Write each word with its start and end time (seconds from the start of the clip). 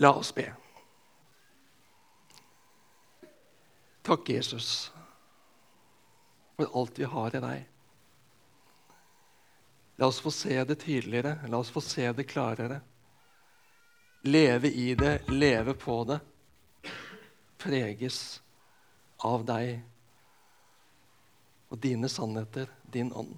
La 0.00 0.14
oss 0.16 0.34
be. 0.34 0.46
Takk, 4.02 4.28
Jesus, 4.28 4.92
for 6.56 6.80
alt 6.80 6.98
vi 6.98 7.04
har 7.04 7.36
i 7.36 7.42
deg. 7.44 7.66
La 10.00 10.08
oss 10.08 10.22
få 10.24 10.32
se 10.32 10.56
det 10.64 10.78
tydeligere, 10.80 11.34
la 11.52 11.60
oss 11.60 11.68
få 11.70 11.84
se 11.84 12.08
det 12.16 12.24
klarere. 12.24 12.80
Leve 14.24 14.72
i 14.72 14.94
det, 14.94 15.28
leve 15.28 15.76
på 15.76 16.00
det. 16.08 16.16
Preges 17.60 18.40
av 19.20 19.44
deg 19.44 19.82
og 21.68 21.78
dine 21.84 22.08
sannheter, 22.08 22.72
din 22.88 23.12
ånd. 23.12 23.36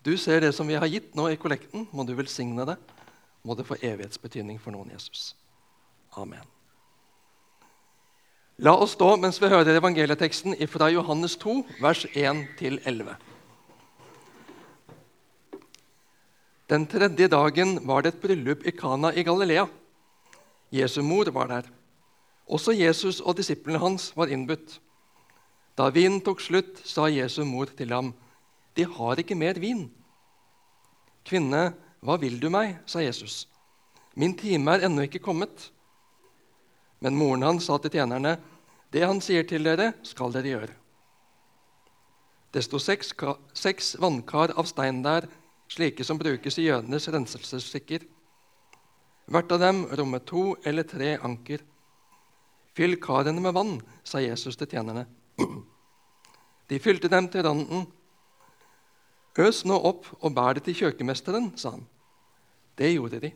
Du 0.00 0.16
ser 0.16 0.40
det 0.40 0.54
som 0.56 0.64
vi 0.64 0.80
har 0.80 0.88
gitt 0.88 1.12
nå 1.18 1.28
i 1.28 1.36
kollekten. 1.36 1.90
Må 1.92 2.08
du 2.08 2.16
velsigne 2.16 2.64
det. 2.64 2.80
Må 3.46 3.54
det 3.54 3.66
få 3.68 3.76
evighetsbetydning 3.78 4.58
for 4.58 4.74
noen, 4.74 4.90
Jesus. 4.90 5.36
Amen. 6.18 6.42
La 8.58 8.72
oss 8.74 8.96
stå 8.96 9.12
mens 9.20 9.38
vi 9.38 9.50
hører 9.52 9.76
evangelieteksten 9.78 10.56
fra 10.72 10.88
Johannes 10.90 11.36
2, 11.38 11.54
vers 11.84 12.02
1-11. 12.10 13.12
Den 16.66 16.88
tredje 16.90 17.28
dagen 17.30 17.76
var 17.86 18.02
det 18.02 18.14
et 18.14 18.22
bryllup 18.24 18.66
i 18.66 18.74
Kana 18.74 19.12
i 19.14 19.22
Galilea. 19.22 19.68
Jesu 20.74 20.98
mor 21.06 21.30
var 21.30 21.52
der. 21.52 21.70
Også 22.50 22.74
Jesus 22.74 23.20
og 23.20 23.36
disiplene 23.38 23.78
hans 23.78 24.10
var 24.16 24.32
innbudt. 24.32 24.80
Da 25.78 25.92
vinen 25.94 26.18
tok 26.24 26.42
slutt, 26.42 26.80
sa 26.82 27.06
Jesu 27.06 27.44
mor 27.44 27.70
til 27.70 27.94
ham, 27.94 28.14
'De 28.74 28.84
har 28.84 29.18
ikke 29.22 29.38
mer 29.38 29.60
vin.' 29.60 29.90
'Kvinne, 31.24 31.74
hva 32.06 32.16
vil 32.22 32.38
du 32.40 32.48
meg?' 32.50 32.78
sa 32.86 33.02
Jesus. 33.02 33.48
'Min 34.14 34.36
time 34.38 34.70
er 34.70 34.86
ennå 34.86 35.02
ikke 35.02 35.24
kommet.' 35.24 35.70
Men 37.00 37.16
moren 37.16 37.42
hans 37.42 37.64
sa 37.64 37.78
til 37.78 37.90
tjenerne, 37.90 38.38
'Det 38.92 39.06
han 39.06 39.20
sier 39.20 39.42
til 39.42 39.64
dere, 39.64 39.92
skal 40.02 40.32
dere 40.32 40.48
gjøre.' 40.48 40.76
Det 42.54 42.64
sto 42.64 42.78
seks, 42.78 43.12
seks 43.52 43.96
vannkar 44.00 44.54
av 44.56 44.64
stein 44.64 45.02
der, 45.02 45.26
slike 45.68 46.04
som 46.04 46.18
brukes 46.18 46.58
i 46.58 46.68
jødenes 46.70 47.08
renselsesskikker. 47.08 48.00
Hvert 49.26 49.52
av 49.52 49.60
dem 49.60 49.82
rommet 49.98 50.24
to 50.24 50.54
eller 50.64 50.82
tre 50.82 51.18
anker. 51.18 51.58
Fyll 52.76 52.96
karene 52.96 53.40
med 53.40 53.52
vann, 53.52 53.80
sa 54.04 54.22
Jesus 54.22 54.56
til 54.56 54.70
tjenerne. 54.70 55.06
De 56.70 56.78
fylte 56.78 57.08
dem 57.08 57.28
til 57.28 57.42
randen. 57.42 57.86
Øs 59.38 59.64
nå 59.68 59.76
opp 59.76 60.08
og 60.22 60.32
bær 60.34 60.56
det 60.56 60.64
til 60.64 60.78
kjøkkenmesteren, 60.80 61.50
sa 61.60 61.74
han. 61.74 61.84
Det 62.76 62.92
gjorde 62.92 63.20
de. 63.22 63.32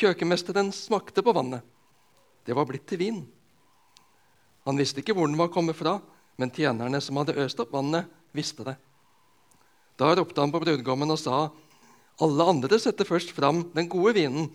Kjøkkenmesteren 0.00 0.72
smakte 0.72 1.22
på 1.22 1.34
vannet. 1.36 1.64
Det 2.46 2.56
var 2.56 2.66
blitt 2.68 2.86
til 2.88 3.00
vin. 3.00 3.20
Han 4.64 4.80
visste 4.80 5.02
ikke 5.02 5.14
hvor 5.16 5.28
den 5.28 5.38
var 5.40 5.52
kommet 5.52 5.76
fra, 5.76 5.98
men 6.40 6.52
tjenerne 6.54 7.00
som 7.04 7.18
hadde 7.20 7.36
øst 7.42 7.60
opp 7.60 7.72
vannet, 7.74 8.08
visste 8.32 8.64
det. 8.64 8.76
Da 10.00 10.14
ropte 10.16 10.40
han 10.40 10.52
på 10.52 10.62
brudgommen 10.62 11.10
og 11.12 11.18
sa, 11.20 11.50
'Alle 12.20 12.44
andre 12.44 12.78
setter 12.78 13.04
først 13.04 13.32
fram 13.32 13.72
den 13.74 13.88
gode 13.88 14.14
vinen,' 14.14 14.48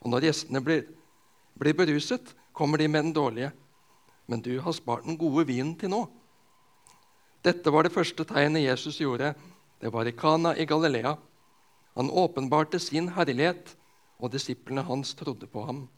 'og 0.00 0.10
når 0.10 0.20
gjestene 0.20 0.60
blir, 0.60 0.86
blir 1.58 1.74
beruset, 1.74 2.34
kommer 2.52 2.78
de 2.78 2.88
med 2.88 3.02
den 3.04 3.12
dårlige.' 3.12 3.52
'Men 4.26 4.42
du 4.42 4.60
har 4.60 4.72
spart 4.72 5.04
den 5.04 5.18
gode 5.18 5.46
vinen 5.46 5.76
til 5.76 5.90
nå.' 5.90 6.10
Dette 7.44 7.70
var 7.70 7.82
det 7.82 7.92
første 7.92 8.24
tegnet 8.24 8.66
Jesus 8.66 8.98
gjorde. 8.98 9.34
Det 9.80 9.92
var 9.92 10.06
i 10.06 10.10
Kana 10.12 10.56
i 10.56 10.64
Galilea. 10.64 11.16
Han 11.98 12.10
åpenbarte 12.10 12.78
sin 12.78 13.08
herlighet, 13.10 13.72
og 14.22 14.30
disiplene 14.30 14.84
hans 14.86 15.14
trodde 15.18 15.46
på 15.50 15.64
ham. 15.66 15.88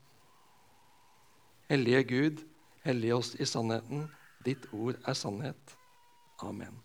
Hellige 1.68 2.04
Gud, 2.04 2.40
hellige 2.84 3.14
oss 3.14 3.34
i 3.36 3.44
sannheten. 3.44 4.06
Ditt 4.44 4.64
ord 4.72 4.96
er 5.04 5.12
sannhet. 5.12 5.76
Amen. 6.40 6.78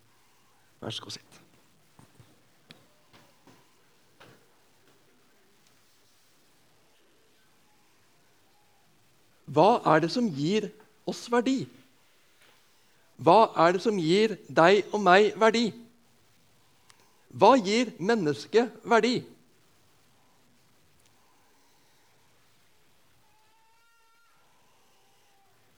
Vær 0.81 0.91
så 0.91 1.03
god, 1.03 1.15
sitt. 1.15 1.39
Hva 9.47 9.69
er 9.95 10.03
det 10.03 10.11
som 10.11 10.27
gir 10.27 10.67
oss 11.07 11.23
verdi? 11.31 11.61
Hva 13.15 13.47
er 13.63 13.77
det 13.77 13.85
som 13.87 13.95
gir 13.95 14.35
deg 14.51 14.83
og 14.91 14.99
meg 15.07 15.31
verdi? 15.39 15.69
Hva 17.35 17.55
gir 17.59 17.91
mennesket 17.99 18.77
verdi? 18.87 19.17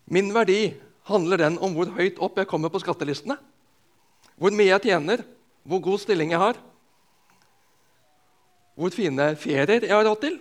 Min 0.08 0.30
verdi 0.36 0.76
handler 1.10 1.42
den 1.42 1.58
om 1.64 1.74
hvor 1.76 1.90
høyt 1.98 2.22
opp 2.24 2.38
jeg 2.40 2.48
kommer 2.48 2.72
på 2.72 2.80
skattelistene, 2.84 3.40
hvor 4.38 4.54
mye 4.54 4.70
jeg 4.70 4.86
tjener, 4.86 5.26
hvor 5.68 5.82
god 5.84 6.00
stilling 6.06 6.32
jeg 6.32 6.44
har, 6.44 6.62
hvor 8.78 8.94
fine 8.94 9.32
ferier 9.42 9.82
jeg 9.82 9.96
har 9.96 10.06
råd 10.06 10.22
til. 10.22 10.38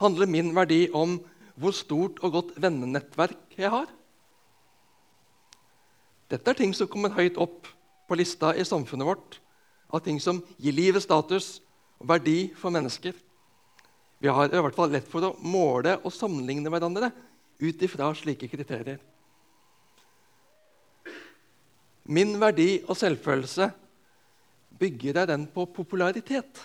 Handler 0.00 0.30
min 0.30 0.54
verdi 0.54 0.86
om 0.94 1.18
hvor 1.58 1.74
stort 1.74 2.22
og 2.22 2.38
godt 2.38 2.56
vennenettverk 2.62 3.58
jeg 3.58 3.70
har? 3.74 3.90
Dette 6.30 6.50
er 6.50 6.58
ting 6.62 6.72
som 6.74 6.88
kommer 6.90 7.12
høyt 7.14 7.36
opp 7.42 7.66
på 8.08 8.16
lista 8.18 8.54
i 8.54 8.64
samfunnet 8.66 9.10
vårt, 9.10 9.40
av 9.94 10.02
ting 10.04 10.18
som 10.20 10.42
gir 10.58 10.74
livet 10.74 11.04
status 11.04 11.60
og 12.00 12.08
verdi 12.10 12.50
for 12.58 12.74
mennesker. 12.74 13.14
Vi 14.18 14.32
har 14.32 14.48
i 14.48 14.62
hvert 14.66 14.76
fall 14.76 14.92
lett 14.94 15.08
for 15.10 15.26
å 15.26 15.34
måle 15.44 15.98
og 16.02 16.14
sammenligne 16.14 16.72
hverandre 16.72 17.10
ut 17.60 17.82
ifra 17.86 18.10
slike 18.16 18.48
kriterier. 18.50 18.98
Min 22.04 22.34
verdi 22.40 22.82
og 22.84 22.98
selvfølelse 23.00 23.70
bygger 24.80 25.20
jeg 25.20 25.30
den 25.30 25.46
på 25.48 25.64
popularitet. 25.72 26.64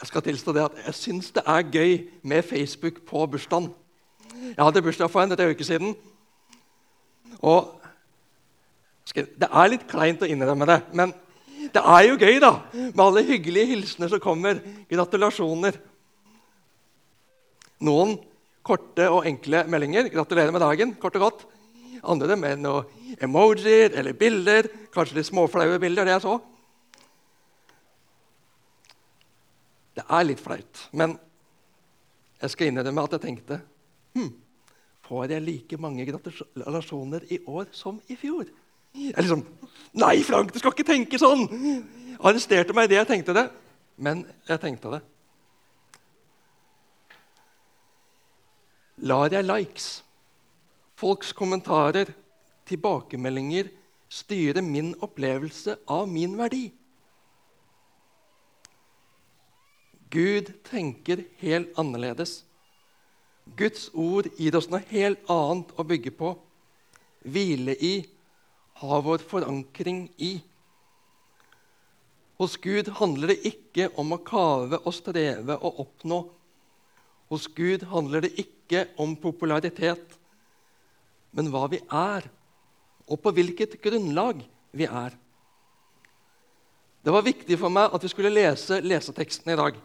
Jeg 0.00 0.08
skal 0.08 0.24
tilstå 0.24 0.52
det 0.56 0.62
at 0.64 0.78
jeg 0.86 0.96
syns 0.96 1.32
det 1.36 1.42
er 1.44 1.66
gøy 1.68 1.96
med 2.22 2.46
Facebook 2.46 3.02
på 3.08 3.26
bursdagen. 3.28 3.68
Jeg 4.40 4.64
hadde 4.64 4.82
bursdag 4.82 5.10
for 5.12 5.20
en 5.20 5.50
uke 5.50 5.64
siden. 5.64 5.92
Og 7.40 7.79
Det 9.14 9.48
er 9.48 9.70
litt 9.72 9.86
kleint 9.90 10.22
å 10.22 10.28
innrømme 10.28 10.68
det, 10.68 10.78
men 10.94 11.12
det 11.74 11.82
er 11.82 12.06
jo 12.06 12.18
gøy 12.18 12.38
da, 12.42 12.52
med 12.72 13.00
alle 13.04 13.24
hyggelige 13.26 13.72
hilsener 13.74 14.10
som 14.12 14.22
kommer. 14.22 14.60
Gratulasjoner. 14.90 15.76
Noen 17.84 18.16
korte 18.66 19.08
og 19.10 19.26
enkle 19.28 19.64
meldinger. 19.70 20.08
'Gratulerer 20.12 20.52
med 20.52 20.62
dagen.' 20.64 20.94
kort 21.00 21.16
og 21.16 21.26
godt. 21.26 21.46
Andre 22.02 22.36
med 22.36 22.62
noen 22.62 23.16
emojier 23.20 23.92
eller 23.92 24.16
bilder. 24.16 24.68
Kanskje 24.94 25.20
litt 25.20 25.28
småflaue 25.28 25.78
bilder. 25.78 26.04
det 26.04 26.16
jeg 26.16 26.22
så. 26.22 26.38
Det 29.94 30.04
er 30.08 30.24
litt 30.24 30.40
flaut, 30.40 30.88
men 30.92 31.18
jeg 32.40 32.50
skal 32.50 32.70
innrømme 32.70 33.02
at 33.04 33.12
jeg 33.12 33.20
tenkte 33.20 33.60
hm, 34.14 34.30
Får 35.04 35.26
jeg 35.28 35.42
like 35.42 35.76
mange 35.76 36.06
gratulasjoner 36.06 37.26
i 37.34 37.40
år 37.44 37.66
som 37.74 37.98
i 38.08 38.16
fjor? 38.16 38.46
Jeg 38.94 39.16
liksom, 39.16 39.46
Nei, 40.00 40.20
Frank, 40.22 40.52
du 40.54 40.58
skal 40.62 40.74
ikke 40.74 40.86
tenke 40.86 41.18
sånn! 41.18 41.46
Arresterte 42.20 42.74
meg 42.76 42.86
idet 42.86 43.00
jeg 43.00 43.08
tenkte 43.14 43.34
det. 43.34 43.48
Men 44.00 44.22
jeg 44.48 44.62
tenkte 44.62 44.92
det. 44.92 45.00
lar 49.00 49.32
jeg 49.32 49.46
likes, 49.46 50.02
folks 50.98 51.32
kommentarer, 51.36 52.10
tilbakemeldinger 52.68 53.70
styre 54.10 54.62
min 54.64 54.92
opplevelse 55.00 55.78
av 55.88 56.08
min 56.10 56.36
verdi. 56.38 56.66
Gud 60.10 60.50
tenker 60.66 61.22
helt 61.40 61.76
annerledes. 61.78 62.40
Guds 63.56 63.88
ord 63.94 64.28
gir 64.38 64.56
oss 64.58 64.68
noe 64.70 64.82
helt 64.90 65.22
annet 65.30 65.70
å 65.78 65.86
bygge 65.86 66.12
på, 66.14 66.34
hvile 67.24 67.76
i, 67.78 67.94
ha 68.80 69.00
vår 69.04 69.24
forankring 69.28 70.06
i. 70.16 70.38
Hos 72.40 72.56
Gud 72.56 72.88
handler 72.96 73.34
det 73.34 73.42
ikke 73.50 73.90
om 74.00 74.14
å 74.16 74.22
kave 74.24 74.78
og 74.80 74.94
streve 74.96 75.58
og 75.60 75.82
oppnå. 75.84 76.20
Hos 77.30 77.44
Gud 77.52 77.84
handler 77.90 78.24
det 78.24 78.32
ikke 78.40 78.86
om 79.00 79.12
popularitet, 79.20 80.16
men 81.36 81.50
hva 81.52 81.66
vi 81.70 81.82
er, 81.84 82.24
og 83.10 83.20
på 83.20 83.32
hvilket 83.36 83.76
grunnlag 83.84 84.40
vi 84.72 84.88
er. 84.88 85.12
Det 87.04 87.12
var 87.12 87.26
viktig 87.26 87.58
for 87.60 87.72
meg 87.72 87.92
at 87.92 88.02
vi 88.04 88.10
skulle 88.12 88.32
lese 88.32 88.80
leseteksten 88.84 89.52
i 89.52 89.58
dag. 89.60 89.76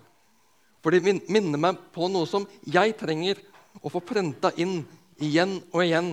For 0.83 0.93
det 0.93 1.03
minner 1.03 1.59
meg 1.59 1.79
på 1.95 2.07
noe 2.11 2.27
som 2.29 2.47
jeg 2.63 2.95
trenger 2.99 3.39
å 3.81 3.91
få 3.91 4.01
prenta 4.05 4.51
inn 4.61 4.83
igjen 5.19 5.57
og 5.71 5.83
igjen. 5.83 6.09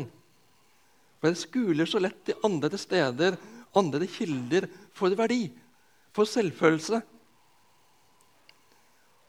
Det 1.23 1.37
skuler 1.39 1.87
så 1.87 2.01
lett 2.03 2.19
til 2.27 2.39
andre 2.45 2.79
steder, 2.79 3.37
andre 3.79 4.07
kilder, 4.11 4.67
for 4.93 5.15
verdi, 5.17 5.47
for 6.13 6.29
selvfølelse. 6.29 7.01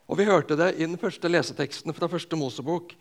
Og 0.10 0.18
Vi 0.18 0.26
hørte 0.28 0.58
det 0.60 0.74
i 0.76 0.86
den 0.86 0.98
første 1.00 1.30
leseteksten 1.30 1.94
fra 1.94 2.10
første 2.12 2.36
Mosebok. 2.36 2.92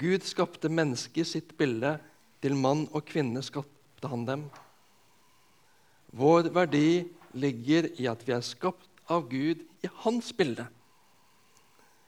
Gud 0.00 0.24
skapte 0.26 0.68
mennesket 0.68 1.22
i 1.22 1.30
sitt 1.36 1.54
bilde. 1.56 1.98
Til 2.40 2.56
mann 2.56 2.86
og 2.96 3.04
kvinne 3.04 3.42
skapte 3.44 4.08
han 4.08 4.24
dem. 4.24 4.44
Vår 6.16 6.48
verdi 6.50 7.04
ligger 7.36 7.90
i 8.00 8.08
at 8.10 8.22
vi 8.26 8.32
er 8.34 8.44
skapt 8.44 8.88
av 9.10 9.28
Gud 9.28 9.60
i 9.84 9.90
hans 10.02 10.32
bilde. 10.32 10.64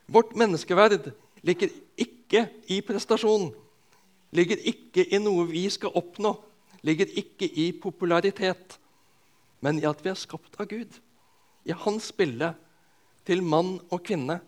Vårt 0.08 0.32
menneskeverd 0.36 1.12
ligger 1.44 1.70
ikke 2.00 2.46
i 2.72 2.80
prestasjon, 2.84 3.52
ligger 4.32 4.60
ikke 4.72 5.04
i 5.12 5.20
noe 5.20 5.46
vi 5.50 5.66
skal 5.70 5.94
oppnå, 5.98 6.34
ligger 6.82 7.10
ikke 7.20 7.46
i 7.46 7.70
popularitet, 7.76 8.78
men 9.62 9.78
i 9.78 9.86
at 9.86 10.00
vi 10.02 10.10
er 10.10 10.18
skapt 10.18 10.58
av 10.60 10.70
Gud, 10.70 10.98
i 11.64 11.74
hans 11.84 12.10
bilde, 12.16 12.54
til 13.22 13.42
mann 13.46 13.76
og 13.92 14.00
kvinne. 14.02 14.40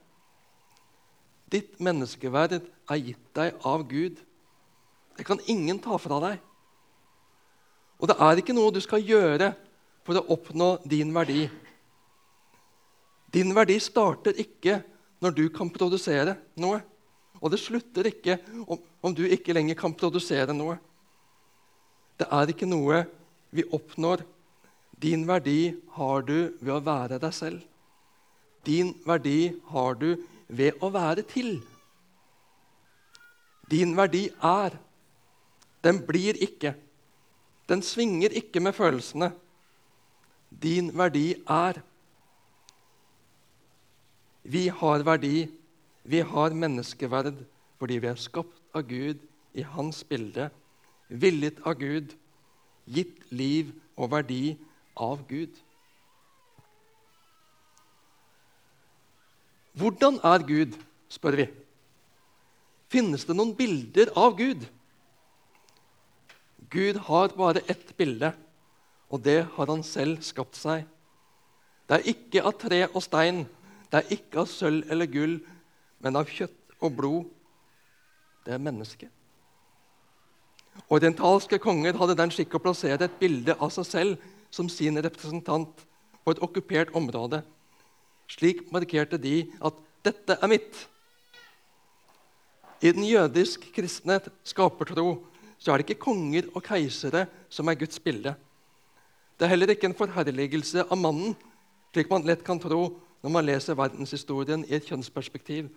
Ditt 1.53 1.77
menneskeverd 1.79 2.57
er 2.59 2.99
gitt 2.99 3.29
deg 3.39 3.61
av 3.63 3.85
Gud. 3.87 4.17
Det 5.15 5.27
kan 5.29 5.39
ingen 5.47 5.79
ta 5.79 5.95
fra 6.03 6.19
deg. 6.25 6.41
Og 8.03 8.11
det 8.11 8.17
er 8.19 8.41
ikke 8.41 8.57
noe 8.57 8.73
du 8.75 8.81
skal 8.83 9.05
gjøre 9.07 9.53
for 10.05 10.19
å 10.19 10.27
oppnå 10.35 10.73
din 10.91 11.15
verdi. 11.15 11.47
Din 13.31 13.55
verdi 13.55 13.79
starter 13.83 14.35
ikke 14.43 14.81
når 15.23 15.39
du 15.39 15.45
kan 15.55 15.71
produsere 15.73 16.35
noe. 16.61 16.83
Og 17.43 17.51
det 17.53 17.61
slutter 17.61 18.09
ikke 18.09 18.39
om, 18.67 18.79
om 19.03 19.15
du 19.15 19.25
ikke 19.27 19.55
lenger 19.57 19.79
kan 19.79 19.95
produsere 19.97 20.55
noe. 20.57 20.79
Det 22.19 22.29
er 22.31 22.51
ikke 22.53 22.69
noe 22.69 23.03
vi 23.55 23.67
oppnår. 23.75 24.23
Din 25.01 25.27
verdi 25.29 25.75
har 25.97 26.23
du 26.27 26.37
ved 26.61 26.75
å 26.77 26.83
være 26.85 27.19
deg 27.23 27.35
selv. 27.35 27.63
Din 28.65 28.95
verdi 29.05 29.53
har 29.73 29.99
du 30.01 30.15
ved 30.49 30.81
å 30.81 30.91
være 30.95 31.25
til. 31.29 31.59
Din 33.71 33.95
verdi 33.97 34.29
er. 34.41 34.79
Den 35.85 36.01
blir 36.07 36.39
ikke. 36.41 36.75
Den 37.69 37.83
svinger 37.85 38.33
ikke 38.33 38.61
med 38.61 38.77
følelsene. 38.77 39.33
Din 40.49 40.93
verdi 40.97 41.35
er. 41.51 41.81
Vi 44.45 44.69
har 44.69 45.05
verdi, 45.05 45.49
vi 46.05 46.21
har 46.21 46.55
menneskeverd 46.55 47.39
fordi 47.81 47.99
vi 48.01 48.11
er 48.11 48.21
skapt 48.21 48.61
av 48.77 48.85
Gud 48.89 49.21
i 49.56 49.65
Hans 49.65 50.03
bilde, 50.09 50.51
villet 51.09 51.61
av 51.65 51.79
Gud, 51.81 52.15
gitt 52.85 53.25
liv 53.33 53.73
og 53.97 54.11
verdi 54.12 54.56
av 55.01 55.25
Gud. 55.29 55.53
Hvordan 59.75 60.21
er 60.23 60.45
Gud, 60.47 60.77
spør 61.11 61.39
vi. 61.41 61.49
Finnes 62.93 63.25
det 63.27 63.35
noen 63.35 63.55
bilder 63.59 64.12
av 64.19 64.37
Gud? 64.39 64.62
Gud 66.71 67.00
har 67.09 67.35
bare 67.35 67.65
ett 67.71 67.91
bilde, 67.99 68.33
og 69.11 69.23
det 69.25 69.41
har 69.57 69.71
han 69.71 69.83
selv 69.87 70.23
skapt 70.27 70.59
seg. 70.59 70.85
Det 71.89 71.99
er 71.99 72.12
ikke 72.15 72.45
av 72.47 72.55
tre 72.59 72.85
og 72.87 73.03
stein, 73.05 73.45
det 73.91 74.00
er 74.00 74.15
ikke 74.17 74.43
av 74.43 74.49
sølv 74.50 74.91
eller 74.91 75.11
gull, 75.11 75.37
men 76.05 76.21
av 76.21 76.29
kjøtt 76.29 76.77
og 76.85 76.97
blod. 76.99 77.29
Det 78.45 78.55
er 78.55 78.61
mennesket. 78.62 79.09
Orientalske 80.93 81.59
konger 81.62 81.97
hadde 81.97 82.17
den 82.19 82.33
skikk 82.35 82.59
å 82.59 82.62
plassere 82.62 83.06
et 83.06 83.19
bilde 83.21 83.55
av 83.56 83.71
seg 83.73 83.87
selv 83.89 84.31
som 84.53 84.69
sin 84.69 84.99
representant 85.01 85.85
på 86.25 86.35
et 86.35 86.43
okkupert 86.45 86.93
område. 86.99 87.41
Slik 88.31 88.65
markerte 88.73 89.19
de 89.21 89.51
at 89.61 89.75
'dette 90.05 90.39
er 90.43 90.49
mitt'. 90.49 90.87
I 92.83 92.93
den 92.93 93.05
jødisk-kristne 93.05 94.21
skapertro 94.45 95.25
så 95.59 95.73
er 95.73 95.79
det 95.79 95.89
ikke 95.89 96.05
konger 96.05 96.50
og 96.55 96.62
keisere 96.62 97.27
som 97.49 97.69
er 97.69 97.79
Guds 97.81 97.99
bilde. 97.99 98.35
Det 99.39 99.47
er 99.47 99.49
heller 99.49 99.71
ikke 99.73 99.87
en 99.87 99.95
forherligelse 99.95 100.85
av 100.91 100.99
mannen, 100.99 101.37
slik 101.93 102.11
man 102.11 102.27
lett 102.27 102.45
kan 102.45 102.61
tro 102.61 103.00
når 103.23 103.31
man 103.31 103.47
leser 103.47 103.75
verdenshistorien 103.75 104.65
i 104.69 104.75
et 104.75 104.85
kjønnsperspektiv. 104.85 105.71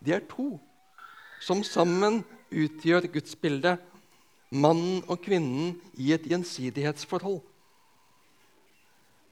De 0.00 0.14
er 0.16 0.24
to 0.28 0.54
som 1.40 1.62
sammen 1.64 2.22
utgjør 2.50 3.08
Guds 3.12 3.36
bilde, 3.40 3.76
mannen 4.50 5.00
og 5.06 5.20
kvinnen 5.24 5.76
i 6.00 6.10
et 6.12 6.26
gjensidighetsforhold. 6.28 7.40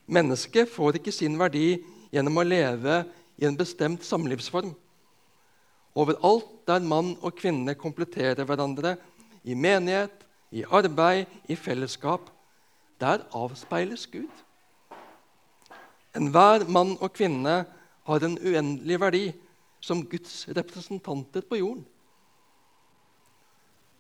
Mennesket 0.09 0.71
får 0.73 1.01
ikke 1.01 1.13
sin 1.13 1.37
verdi 1.41 1.81
gjennom 2.15 2.41
å 2.41 2.47
leve 2.47 3.03
i 3.37 3.45
en 3.49 3.59
bestemt 3.59 4.07
samlivsform. 4.07 4.71
Overalt 5.99 6.49
der 6.69 6.85
mann 6.85 7.15
og 7.21 7.35
kvinne 7.37 7.75
kompletterer 7.77 8.47
hverandre, 8.47 8.97
i 9.45 9.55
menighet, 9.55 10.25
i 10.53 10.65
arbeid, 10.65 11.27
i 11.49 11.57
fellesskap. 11.57 12.31
Der 13.01 13.25
avspeiles 13.37 14.07
Gud. 14.11 14.33
Enhver 16.17 16.65
mann 16.69 16.97
og 16.99 17.13
kvinne 17.15 17.61
har 18.09 18.25
en 18.25 18.39
uendelig 18.41 18.99
verdi 19.01 19.27
som 19.89 20.05
Guds 20.05 20.45
representanter 20.53 21.45
på 21.49 21.61
jorden. 21.63 21.87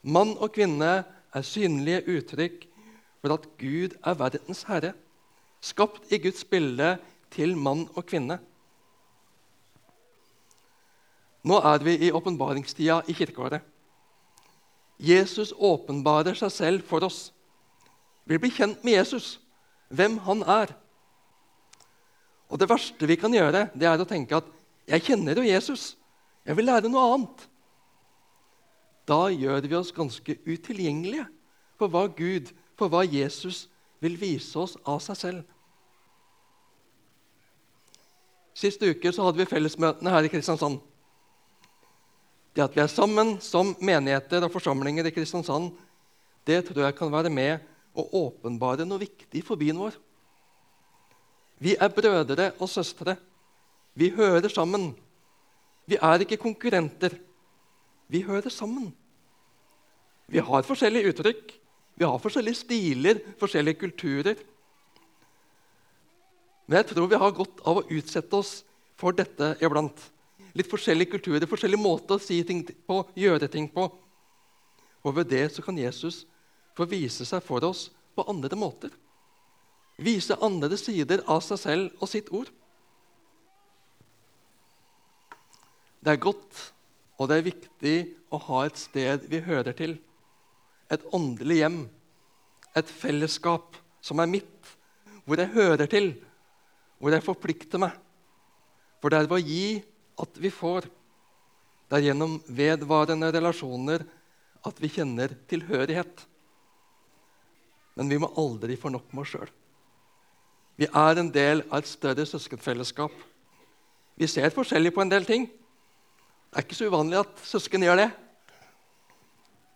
Mann 0.04 0.36
og 0.36 0.52
kvinne 0.54 0.92
er 1.02 1.46
synlige 1.46 2.04
uttrykk 2.18 2.66
for 3.18 3.34
at 3.34 3.46
Gud 3.60 3.96
er 3.98 4.18
verdens 4.18 4.62
herre, 4.68 4.92
skapt 5.60 6.12
i 6.14 6.20
Guds 6.22 6.44
bilde 6.46 6.96
til 7.34 7.56
mann 7.58 7.88
og 7.96 8.06
kvinne. 8.06 8.38
Nå 11.48 11.58
er 11.64 11.82
vi 11.82 11.96
i 12.06 12.12
åpenbaringstida 12.12 13.00
i 13.08 13.16
kirkeåret. 13.16 13.64
Jesus 14.98 15.52
åpenbarer 15.54 16.34
seg 16.38 16.52
selv 16.52 16.86
for 16.86 17.06
oss. 17.06 17.28
Vi 18.26 18.38
blir 18.38 18.52
kjent 18.52 18.82
med 18.84 18.98
Jesus, 18.98 19.38
hvem 19.88 20.18
han 20.26 20.42
er. 20.42 20.74
Og 22.48 22.58
Det 22.58 22.68
verste 22.68 23.06
vi 23.06 23.16
kan 23.16 23.32
gjøre, 23.32 23.68
det 23.74 23.86
er 23.86 24.00
å 24.00 24.08
tenke 24.08 24.40
at 24.40 24.57
'jeg 24.88 25.02
kjenner 25.02 25.36
jo 25.36 25.42
Jesus', 25.42 25.96
jeg 26.46 26.56
vil 26.56 26.64
lære 26.64 26.88
noe 26.88 27.14
annet. 27.14 27.48
Da 29.08 29.28
gjør 29.28 29.60
vi 29.60 29.74
oss 29.74 29.92
ganske 29.92 30.38
utilgjengelige 30.46 31.26
for 31.78 31.88
hva 31.88 32.06
Gud, 32.06 32.52
for 32.76 32.88
hva 32.88 33.04
Jesus 33.04 33.68
vil 34.00 34.16
vise 34.20 34.58
oss 34.58 34.76
av 34.86 35.00
seg 35.00 35.16
selv. 35.16 35.42
Sist 38.58 38.82
uke 38.82 39.12
så 39.12 39.22
hadde 39.22 39.38
vi 39.38 39.46
fellesmøtene 39.46 40.10
her 40.10 40.26
i 40.26 40.30
Kristiansand. 40.32 40.80
Det 42.56 42.64
at 42.64 42.74
vi 42.74 42.82
er 42.82 42.90
sammen 42.90 43.36
som 43.44 43.76
menigheter 43.80 44.42
og 44.42 44.50
forsamlinger 44.50 45.06
i 45.06 45.12
Kristiansand, 45.14 45.70
det 46.46 46.64
tror 46.66 46.88
jeg 46.88 46.96
kan 46.98 47.12
være 47.12 47.30
med 47.30 47.60
og 47.98 48.14
åpenbare 48.14 48.86
noe 48.88 49.04
viktig 49.04 49.44
for 49.46 49.60
byen 49.60 49.78
vår. 49.78 49.94
Vi 51.62 51.76
er 51.78 51.92
brødre 51.92 52.52
og 52.58 52.70
søstre. 52.70 53.16
Vi 53.98 54.12
hører 54.14 54.48
sammen. 54.52 54.92
Vi 55.88 55.98
er 55.98 56.22
ikke 56.22 56.38
konkurrenter. 56.40 57.16
Vi 58.08 58.22
hører 58.22 58.52
sammen. 58.52 58.92
Vi 60.28 60.38
har 60.44 60.66
forskjellige 60.66 61.08
uttrykk, 61.12 61.52
vi 61.96 62.04
har 62.04 62.20
forskjellige 62.20 62.60
stiler, 62.60 63.20
forskjellige 63.40 63.80
kulturer. 63.80 64.36
Men 66.66 66.82
jeg 66.82 66.90
tror 66.90 67.08
vi 67.08 67.20
har 67.22 67.32
godt 67.32 67.62
av 67.64 67.80
å 67.80 67.86
utsette 67.88 68.36
oss 68.36 68.58
for 69.00 69.16
dette 69.16 69.54
iblant 69.64 70.02
litt 70.58 70.68
forskjellige 70.68 71.14
kulturer, 71.16 71.48
forskjellige 71.48 71.80
måter 71.80 72.18
å 72.18 72.22
si 72.22 72.42
ting 72.44 72.60
på, 72.66 73.00
gjøre 73.16 73.48
ting 73.48 73.70
på. 73.72 73.88
Og 75.06 75.16
ved 75.16 75.30
det 75.32 75.46
så 75.54 75.64
kan 75.64 75.78
Jesus 75.80 76.26
få 76.76 76.86
vise 76.90 77.24
seg 77.24 77.42
for 77.44 77.64
oss 77.64 77.88
på 78.14 78.26
andre 78.28 78.58
måter. 78.58 78.92
Vise 79.98 80.36
andre 80.44 80.76
sider 80.78 81.24
av 81.26 81.40
seg 81.46 81.62
selv 81.62 82.02
og 82.02 82.10
sitt 82.10 82.28
ord. 82.34 82.50
Det 86.04 86.14
er 86.14 86.22
godt 86.22 86.66
og 87.18 87.26
det 87.30 87.38
er 87.38 87.48
viktig 87.48 87.96
å 88.30 88.38
ha 88.46 88.64
et 88.66 88.78
sted 88.78 89.26
vi 89.30 89.40
hører 89.42 89.74
til. 89.76 89.96
Et 90.88 91.04
åndelig 91.14 91.58
hjem, 91.60 91.80
et 92.78 92.90
fellesskap 93.00 93.76
som 94.04 94.22
er 94.22 94.30
mitt, 94.30 94.70
hvor 95.26 95.40
jeg 95.40 95.52
hører 95.56 95.90
til, 95.90 96.12
hvor 97.02 97.12
jeg 97.12 97.26
forplikter 97.26 97.82
meg. 97.82 97.96
For 99.02 99.10
det 99.10 99.18
er 99.18 99.28
ved 99.30 99.38
å 99.38 99.48
gi 99.50 99.66
at 100.22 100.40
vi 100.42 100.50
får. 100.54 100.86
Det 101.88 101.98
er 101.98 102.08
gjennom 102.10 102.38
vedvarende 102.46 103.32
relasjoner 103.34 104.06
at 104.66 104.80
vi 104.82 104.90
kjenner 104.92 105.34
tilhørighet. 105.50 106.24
Men 107.98 108.10
vi 108.12 108.18
må 108.22 108.30
aldri 108.38 108.78
få 108.78 108.92
nok 108.94 109.10
med 109.10 109.24
oss 109.24 109.34
sjøl. 109.34 109.50
Vi 110.78 110.86
er 110.86 111.18
en 111.18 111.30
del 111.34 111.64
av 111.66 111.80
et 111.80 111.90
større 111.90 112.26
søskenfellesskap. 112.28 113.14
Vi 114.18 114.26
ser 114.30 114.54
forskjellig 114.54 114.92
på 114.94 115.02
en 115.02 115.10
del 115.10 115.26
ting. 115.26 115.48
Det 116.48 116.56
er 116.56 116.64
ikke 116.64 116.78
så 116.78 116.88
uvanlig 116.88 117.18
at 117.20 117.44
søsken 117.44 117.84
gjør 117.84 118.00
det. 118.00 118.08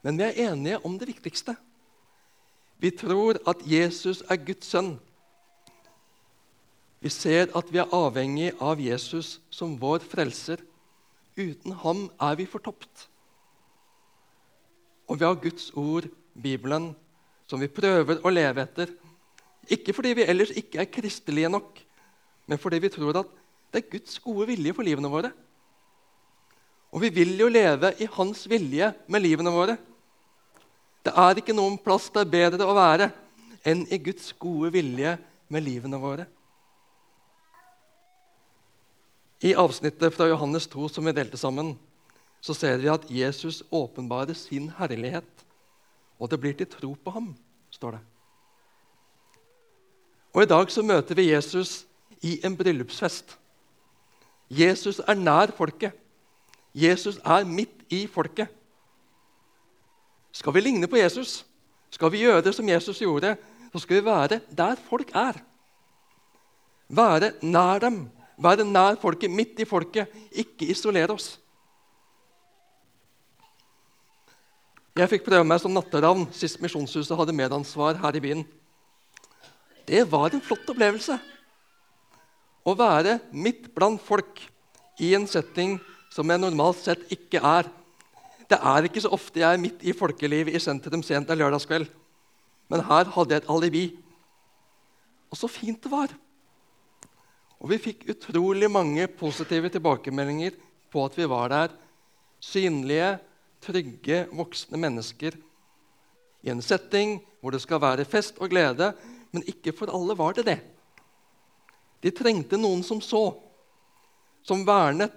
Men 0.02 0.18
vi 0.18 0.24
er 0.24 0.50
enige 0.50 0.80
om 0.86 0.98
det 0.98 1.08
viktigste. 1.08 1.54
Vi 2.82 2.90
tror 2.90 3.38
at 3.46 3.60
Jesus 3.68 4.22
er 4.30 4.40
Guds 4.40 4.72
sønn. 4.72 4.96
Vi 7.02 7.10
ser 7.10 7.52
at 7.58 7.70
vi 7.72 7.78
er 7.82 7.94
avhengig 7.94 8.52
av 8.62 8.80
Jesus 8.80 9.36
som 9.50 9.76
vår 9.78 10.02
frelser. 10.06 10.62
Uten 11.36 11.76
ham 11.84 12.08
er 12.20 12.34
vi 12.40 12.46
fortapt. 12.46 13.08
Og 15.06 15.20
vi 15.20 15.26
har 15.26 15.38
Guds 15.42 15.70
ord, 15.76 16.08
Bibelen, 16.34 16.92
som 17.46 17.60
vi 17.60 17.68
prøver 17.68 18.22
å 18.24 18.32
leve 18.32 18.64
etter. 18.64 18.90
Ikke 19.70 19.94
fordi 19.94 20.14
vi 20.18 20.26
ellers 20.26 20.54
ikke 20.56 20.80
er 20.82 20.90
kristelige 20.90 21.50
nok, 21.52 21.78
men 22.48 22.58
fordi 22.58 22.80
vi 22.82 22.90
tror 22.90 23.20
at 23.20 23.34
det 23.72 23.82
er 23.82 23.90
Guds 23.92 24.18
gode 24.22 24.48
vilje 24.50 24.74
for 24.74 24.86
livene 24.86 25.10
våre. 25.10 25.30
Og 26.92 27.00
vi 27.00 27.08
vil 27.08 27.32
jo 27.40 27.48
leve 27.48 27.94
i 28.02 28.08
Hans 28.18 28.44
vilje 28.50 28.90
med 29.08 29.24
livene 29.24 29.52
våre. 29.52 29.78
Det 31.02 31.12
er 31.18 31.40
ikke 31.40 31.56
noen 31.56 31.78
plass 31.80 32.10
det 32.12 32.22
er 32.22 32.32
bedre 32.34 32.68
å 32.68 32.76
være 32.76 33.08
enn 33.66 33.86
i 33.90 33.98
Guds 34.02 34.32
gode 34.38 34.72
vilje 34.74 35.16
med 35.52 35.64
livene 35.64 35.98
våre. 36.02 36.26
I 39.42 39.56
avsnittet 39.58 40.14
fra 40.14 40.28
Johannes 40.30 40.68
2 40.70 40.88
som 40.92 41.06
vi 41.08 41.14
delte 41.16 41.40
sammen, 41.40 41.72
så 42.42 42.54
ser 42.54 42.78
vi 42.82 42.90
at 42.90 43.08
Jesus 43.10 43.62
åpenbarer 43.70 44.36
sin 44.38 44.68
herlighet, 44.76 45.26
og 46.18 46.30
det 46.30 46.38
blir 46.42 46.54
til 46.58 46.68
tro 46.70 46.92
på 46.94 47.14
ham, 47.14 47.32
står 47.70 47.96
det. 47.96 48.02
Og 50.32 50.44
I 50.44 50.50
dag 50.50 50.70
så 50.70 50.84
møter 50.86 51.18
vi 51.18 51.30
Jesus 51.30 51.82
i 52.22 52.38
en 52.46 52.54
bryllupsfest. 52.56 53.34
Jesus 54.48 55.00
er 55.02 55.18
nær 55.18 55.52
folket. 55.56 55.98
Jesus 56.74 57.18
er 57.20 57.44
midt 57.44 57.84
i 57.92 58.06
folket. 58.06 58.48
Skal 60.32 60.54
vi 60.54 60.62
ligne 60.64 60.88
på 60.88 60.96
Jesus, 60.96 61.42
skal 61.92 62.12
vi 62.12 62.22
gjøre 62.24 62.40
det 62.44 62.54
som 62.56 62.68
Jesus 62.68 63.02
gjorde, 63.02 63.36
så 63.72 63.82
skal 63.82 63.98
vi 63.98 64.06
være 64.06 64.40
der 64.48 64.80
folk 64.88 65.12
er. 65.14 65.36
Være 66.88 67.32
nær 67.42 67.78
dem, 67.84 68.02
være 68.40 68.64
nær 68.64 68.96
folket, 69.00 69.30
midt 69.30 69.60
i 69.60 69.68
folket, 69.68 70.08
ikke 70.32 70.68
isolere 70.72 71.12
oss. 71.12 71.36
Jeg 74.92 75.08
fikk 75.08 75.24
prøve 75.24 75.44
meg 75.48 75.60
som 75.60 75.72
natteravn 75.72 76.26
sist 76.36 76.58
Misjonshuset 76.60 77.16
hadde 77.16 77.32
medansvar 77.32 77.96
her 78.00 78.16
i 78.16 78.20
byen. 78.20 78.42
Det 79.88 80.04
var 80.10 80.32
en 80.32 80.44
flott 80.44 80.68
opplevelse. 80.68 81.16
Å 82.62 82.74
være 82.76 83.18
midt 83.32 83.70
blant 83.74 84.02
folk 84.04 84.42
i 85.00 85.14
en 85.16 85.24
setting 85.26 85.78
som 86.12 86.28
jeg 86.28 86.42
normalt 86.42 86.82
sett 86.82 87.04
ikke 87.14 87.40
er. 87.40 87.68
Det 88.50 88.58
er 88.58 88.86
ikke 88.86 89.00
så 89.00 89.12
ofte 89.16 89.40
jeg 89.40 89.48
er 89.48 89.60
midt 89.60 89.84
i 89.86 89.94
folkelivet 89.96 90.52
i 90.52 90.60
sentrum 90.60 91.04
sent 91.06 91.30
en 91.32 91.40
lørdagskveld. 91.40 91.88
Men 92.68 92.84
her 92.88 93.08
hadde 93.14 93.34
jeg 93.34 93.42
et 93.42 93.52
alibi. 93.52 93.84
Og 95.32 95.40
så 95.40 95.48
fint 95.48 95.80
det 95.80 95.92
var. 95.92 96.12
Og 97.62 97.70
vi 97.70 97.80
fikk 97.80 98.04
utrolig 98.12 98.68
mange 98.70 99.06
positive 99.08 99.70
tilbakemeldinger 99.72 100.58
på 100.92 101.04
at 101.06 101.16
vi 101.16 101.28
var 101.30 101.52
der. 101.52 101.76
Synlige, 102.42 103.14
trygge, 103.62 104.26
voksne 104.34 104.80
mennesker 104.82 105.38
i 106.42 106.50
en 106.50 106.62
setting 106.64 107.20
hvor 107.40 107.54
det 107.54 107.62
skal 107.62 107.80
være 107.82 108.04
fest 108.04 108.40
og 108.42 108.50
glede, 108.50 108.90
men 109.32 109.46
ikke 109.48 109.72
for 109.74 109.90
alle 109.94 110.16
var 110.18 110.34
det 110.36 110.44
det. 110.50 110.58
De 112.02 112.10
trengte 112.10 112.58
noen 112.58 112.82
som 112.84 113.00
så, 113.00 113.30
som 114.42 114.66
vernet, 114.66 115.14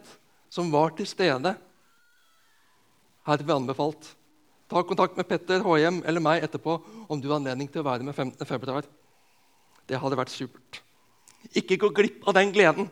som 0.55 0.71
var 0.71 0.93
til 0.95 1.07
stede. 1.09 1.55
Herved 3.27 3.55
anbefalt. 3.57 4.13
Ta 4.71 4.81
kontakt 4.87 5.17
med 5.17 5.27
Petter 5.27 5.63
Håhjem 5.65 5.99
eller 6.07 6.23
meg 6.23 6.45
etterpå 6.45 6.77
om 7.11 7.19
du 7.21 7.27
har 7.29 7.39
anledning 7.39 7.67
til 7.69 7.83
å 7.83 7.87
være 7.89 8.05
med 8.07 8.15
15. 8.15 8.47
februar. 8.47 8.87
Det 9.85 9.99
hadde 10.01 10.17
vært 10.17 10.33
supert. 10.33 10.79
Ikke 11.53 11.77
gå 11.81 11.91
glipp 11.93 12.23
av 12.25 12.37
den 12.37 12.53
gleden. 12.55 12.87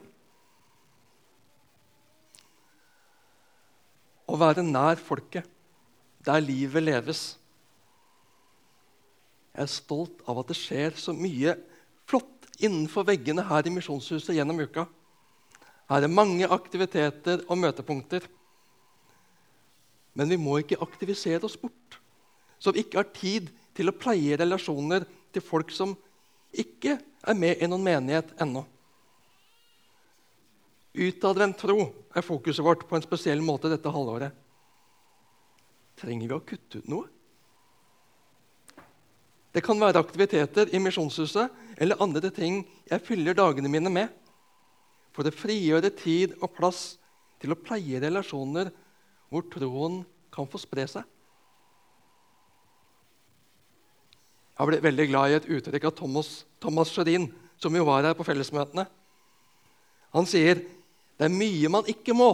Å 4.30 4.38
være 4.40 4.66
nær 4.66 5.00
folket, 5.02 5.48
der 6.26 6.44
livet 6.44 6.86
leves. 6.86 7.24
Jeg 9.54 9.66
er 9.66 9.72
stolt 9.72 10.22
av 10.30 10.42
at 10.42 10.50
det 10.50 10.58
skjer 10.58 10.96
så 10.98 11.14
mye 11.16 11.56
flott 12.10 12.48
innenfor 12.64 13.06
veggene 13.08 13.46
her 13.46 13.66
i 13.68 13.74
Misjonshuset 13.74 14.36
gjennom 14.38 14.62
uka. 14.62 14.86
Her 15.92 16.06
er 16.06 16.12
mange 16.12 16.48
aktiviteter 16.48 17.44
og 17.48 17.60
møtepunkter. 17.60 18.26
Men 20.14 20.30
vi 20.30 20.38
må 20.38 20.60
ikke 20.62 20.80
aktivisere 20.84 21.44
oss 21.48 21.58
bort, 21.60 21.98
så 22.62 22.72
vi 22.72 22.84
ikke 22.84 23.02
har 23.02 23.10
tid 23.16 23.50
til 23.74 23.90
å 23.90 23.96
pleie 23.98 24.38
relasjoner 24.38 25.08
til 25.34 25.44
folk 25.44 25.74
som 25.74 25.96
ikke 26.54 27.00
er 27.02 27.38
med 27.38 27.64
i 27.64 27.70
noen 27.70 27.84
menighet 27.84 28.36
ennå. 28.44 28.62
Utadvendt 30.94 31.58
tro 31.58 31.88
er 32.14 32.26
fokuset 32.26 32.62
vårt 32.64 32.86
på 32.86 32.96
en 32.96 33.06
spesiell 33.06 33.42
måte 33.42 33.72
dette 33.72 33.90
halvåret. 33.90 34.30
Trenger 35.98 36.30
vi 36.30 36.38
å 36.38 36.46
kutte 36.46 36.84
ut 36.84 36.90
noe? 36.92 37.10
Det 39.54 39.62
kan 39.66 39.78
være 39.82 40.02
aktiviteter 40.02 40.70
i 40.74 40.82
Misjonshuset 40.82 41.82
eller 41.82 42.02
andre 42.02 42.30
ting 42.34 42.64
jeg 42.90 43.06
fyller 43.06 43.38
dagene 43.38 43.70
mine 43.70 43.90
med 43.94 44.14
for 45.14 45.28
å 45.30 45.34
frigjøre 45.34 45.92
tid 45.96 46.36
og 46.42 46.54
plass 46.58 46.84
til 47.42 47.54
å 47.54 47.60
pleie 47.60 48.02
relasjoner 48.02 48.72
hvor 49.30 49.46
troen 49.54 50.02
kan 50.34 50.50
få 50.50 50.62
spre 50.62 50.86
seg. 50.90 51.06
Jeg 54.54 54.70
ble 54.70 54.80
veldig 54.86 55.06
glad 55.10 55.32
i 55.32 55.38
et 55.40 55.50
uttrykk 55.50 55.90
av 55.90 55.96
Thomas, 55.98 56.30
Thomas 56.62 56.92
Sjørin, 56.94 57.26
som 57.58 57.74
jo 57.74 57.86
var 57.88 58.06
her 58.06 58.18
på 58.18 58.26
fellesmøtene. 58.28 58.86
Han 60.14 60.30
sier 60.30 60.62
det 61.18 61.26
er 61.26 61.34
mye 61.34 61.70
man 61.74 61.88
ikke 61.90 62.14
må. 62.18 62.32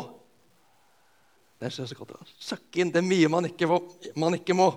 Det 1.59 1.67
er 1.67 1.75
så 1.75 1.95
godt 1.95 2.15
å 2.15 2.27
søkke 2.39 2.81
inn. 2.81 2.91
Det 2.91 3.01
er 3.01 3.07
mye 3.07 3.31
man 3.31 3.48
ikke, 3.48 3.67
man 4.19 4.36
ikke 4.38 4.55
må. 4.55 4.69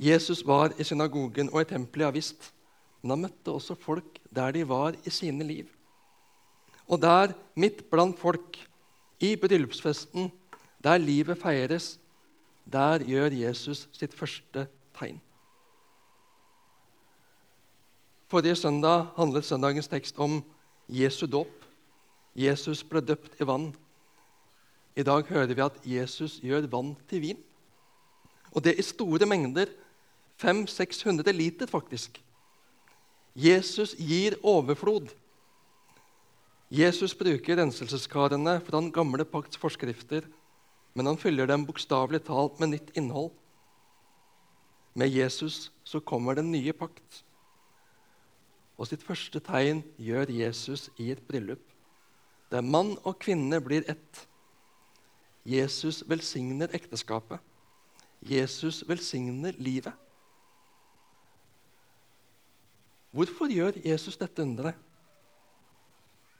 Jesus 0.00 0.40
var 0.46 0.72
i 0.80 0.84
synagogen 0.84 1.52
og 1.52 1.60
i 1.60 1.68
tempelet, 1.68 2.06
ja 2.06 2.12
visst. 2.14 2.50
Men 3.02 3.14
han 3.14 3.24
møtte 3.26 3.52
også 3.52 3.76
folk 3.78 4.18
der 4.34 4.52
de 4.52 4.66
var 4.68 4.96
i 5.04 5.10
sine 5.10 5.44
liv. 5.44 5.68
Og 6.90 7.00
der, 7.02 7.32
midt 7.54 7.84
blant 7.90 8.18
folk, 8.18 8.58
i 9.20 9.36
bryllupsfesten, 9.36 10.30
der 10.82 10.98
livet 10.98 11.38
feires, 11.38 11.98
der 12.64 13.04
gjør 13.04 13.34
Jesus 13.36 13.88
sitt 13.92 14.14
første 14.16 14.66
tegn. 14.96 15.20
Forrige 18.30 18.56
søndag 18.56 19.10
handlet 19.16 19.44
søndagens 19.44 19.88
tekst 19.90 20.18
om 20.18 20.40
Jesu 20.88 21.26
dåp. 21.26 21.50
Jesus 22.36 22.84
ble 22.86 23.02
døpt 23.02 23.40
i 23.40 23.46
vann. 23.46 23.72
I 24.96 25.02
dag 25.02 25.26
hører 25.26 25.54
vi 25.54 25.64
at 25.64 25.78
Jesus 25.86 26.38
gjør 26.42 26.68
vann 26.70 26.94
til 27.10 27.24
vin. 27.24 27.40
Og 28.54 28.64
det 28.64 28.78
i 28.78 28.86
store 28.86 29.26
mengder. 29.26 29.66
500-600 30.40 31.30
liter, 31.36 31.66
faktisk. 31.66 32.22
Jesus 33.34 33.94
gir 33.94 34.36
overflod. 34.42 35.12
Jesus 36.70 37.14
bruker 37.14 37.58
renselseskarene 37.58 38.60
fra 38.62 38.78
den 38.78 38.92
gamle 38.94 39.24
pakts 39.26 39.58
forskrifter, 39.58 40.26
men 40.94 41.06
han 41.06 41.18
fyller 41.18 41.46
dem 41.50 41.66
bokstavelig 41.66 42.24
talt 42.26 42.60
med 42.60 42.74
nytt 42.74 42.90
innhold. 42.98 43.32
Med 44.94 45.10
Jesus 45.10 45.70
så 45.84 46.00
kommer 46.00 46.34
den 46.34 46.50
nye 46.50 46.72
pakt. 46.72 47.22
Og 48.78 48.88
sitt 48.88 49.02
første 49.06 49.42
tegn 49.44 49.82
gjør 49.98 50.30
Jesus 50.32 50.88
i 50.98 51.10
et 51.12 51.22
bryllup, 51.28 51.62
der 52.50 52.66
mann 52.66 52.96
og 53.04 53.18
kvinne 53.22 53.60
blir 53.62 53.86
ett. 53.90 54.26
Jesus 55.46 56.02
velsigner 56.08 56.70
ekteskapet. 56.74 57.38
Jesus 58.20 58.82
velsigner 58.88 59.54
livet. 59.58 59.94
Hvorfor 63.10 63.50
gjør 63.50 63.80
Jesus 63.84 64.16
dette 64.16 64.42
underet? 64.42 64.76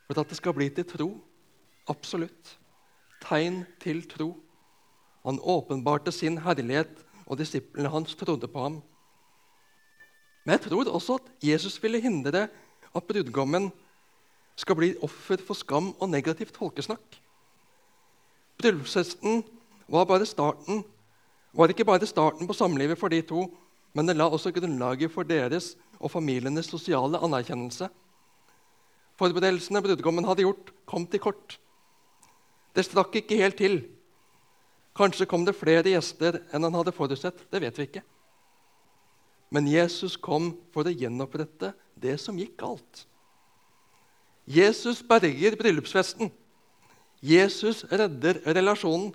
For 0.06 0.20
at 0.20 0.30
det 0.30 0.38
skal 0.38 0.54
bli 0.54 0.68
til 0.74 0.86
tro. 0.86 1.08
Absolutt. 1.90 2.56
Tegn 3.22 3.64
til 3.82 4.02
tro. 4.10 4.32
Han 5.26 5.40
åpenbarte 5.42 6.12
sin 6.12 6.38
herlighet, 6.38 6.92
og 7.26 7.38
disiplene 7.38 7.90
hans 7.90 8.14
trodde 8.18 8.48
på 8.48 8.62
ham. 8.62 8.80
Men 10.44 10.56
jeg 10.56 10.70
tror 10.70 10.88
også 10.88 11.18
at 11.20 11.28
Jesus 11.44 11.76
ville 11.82 12.00
hindre 12.00 12.48
at 12.94 13.06
brudgommen 13.06 13.68
skal 14.58 14.76
bli 14.76 14.94
offer 15.02 15.42
for 15.46 15.58
skam 15.58 15.92
og 16.00 16.10
negativt 16.10 16.56
folkesnakk. 16.56 17.18
Bryllupsfesten 18.60 19.44
var, 19.88 20.04
bare 20.04 20.26
starten, 20.26 20.82
var 21.52 21.72
ikke 21.72 21.84
bare 21.84 22.06
starten 22.06 22.46
på 22.46 22.56
samlivet 22.56 22.98
for 22.98 23.08
de 23.08 23.22
to, 23.22 23.46
men 23.94 24.08
det 24.08 24.16
la 24.16 24.28
også 24.28 24.52
grunnlaget 24.54 25.12
for 25.12 25.26
deres 25.26 25.74
og 26.00 26.12
familienes 26.12 26.71
sosiale 26.73 27.21
anerkjennelse. 27.21 27.90
Forberedelsene 29.21 29.83
brudgommen 29.85 30.25
hadde 30.25 30.47
gjort, 30.47 30.73
kom 30.88 31.04
til 31.07 31.21
kort. 31.21 31.59
Det 32.75 32.87
strakk 32.87 33.21
ikke 33.21 33.38
helt 33.40 33.59
til. 33.61 33.83
Kanskje 34.97 35.28
kom 35.28 35.45
det 35.47 35.59
flere 35.59 35.92
gjester 35.92 36.40
enn 36.50 36.64
han 36.66 36.78
hadde 36.78 36.95
forutsett. 36.97 37.45
Det 37.52 37.61
vet 37.62 37.78
vi 37.78 37.87
ikke. 37.88 38.02
Men 39.50 39.69
Jesus 39.69 40.16
kom 40.16 40.52
for 40.75 40.87
å 40.87 40.95
gjenopprette 40.95 41.73
det 42.00 42.16
som 42.23 42.38
gikk 42.38 42.57
galt. 42.62 43.04
Jesus 44.50 45.02
berger 45.07 45.57
bryllupsfesten. 45.59 46.30
Jesus 47.21 47.85
redder 47.90 48.40
relasjonen. 48.47 49.12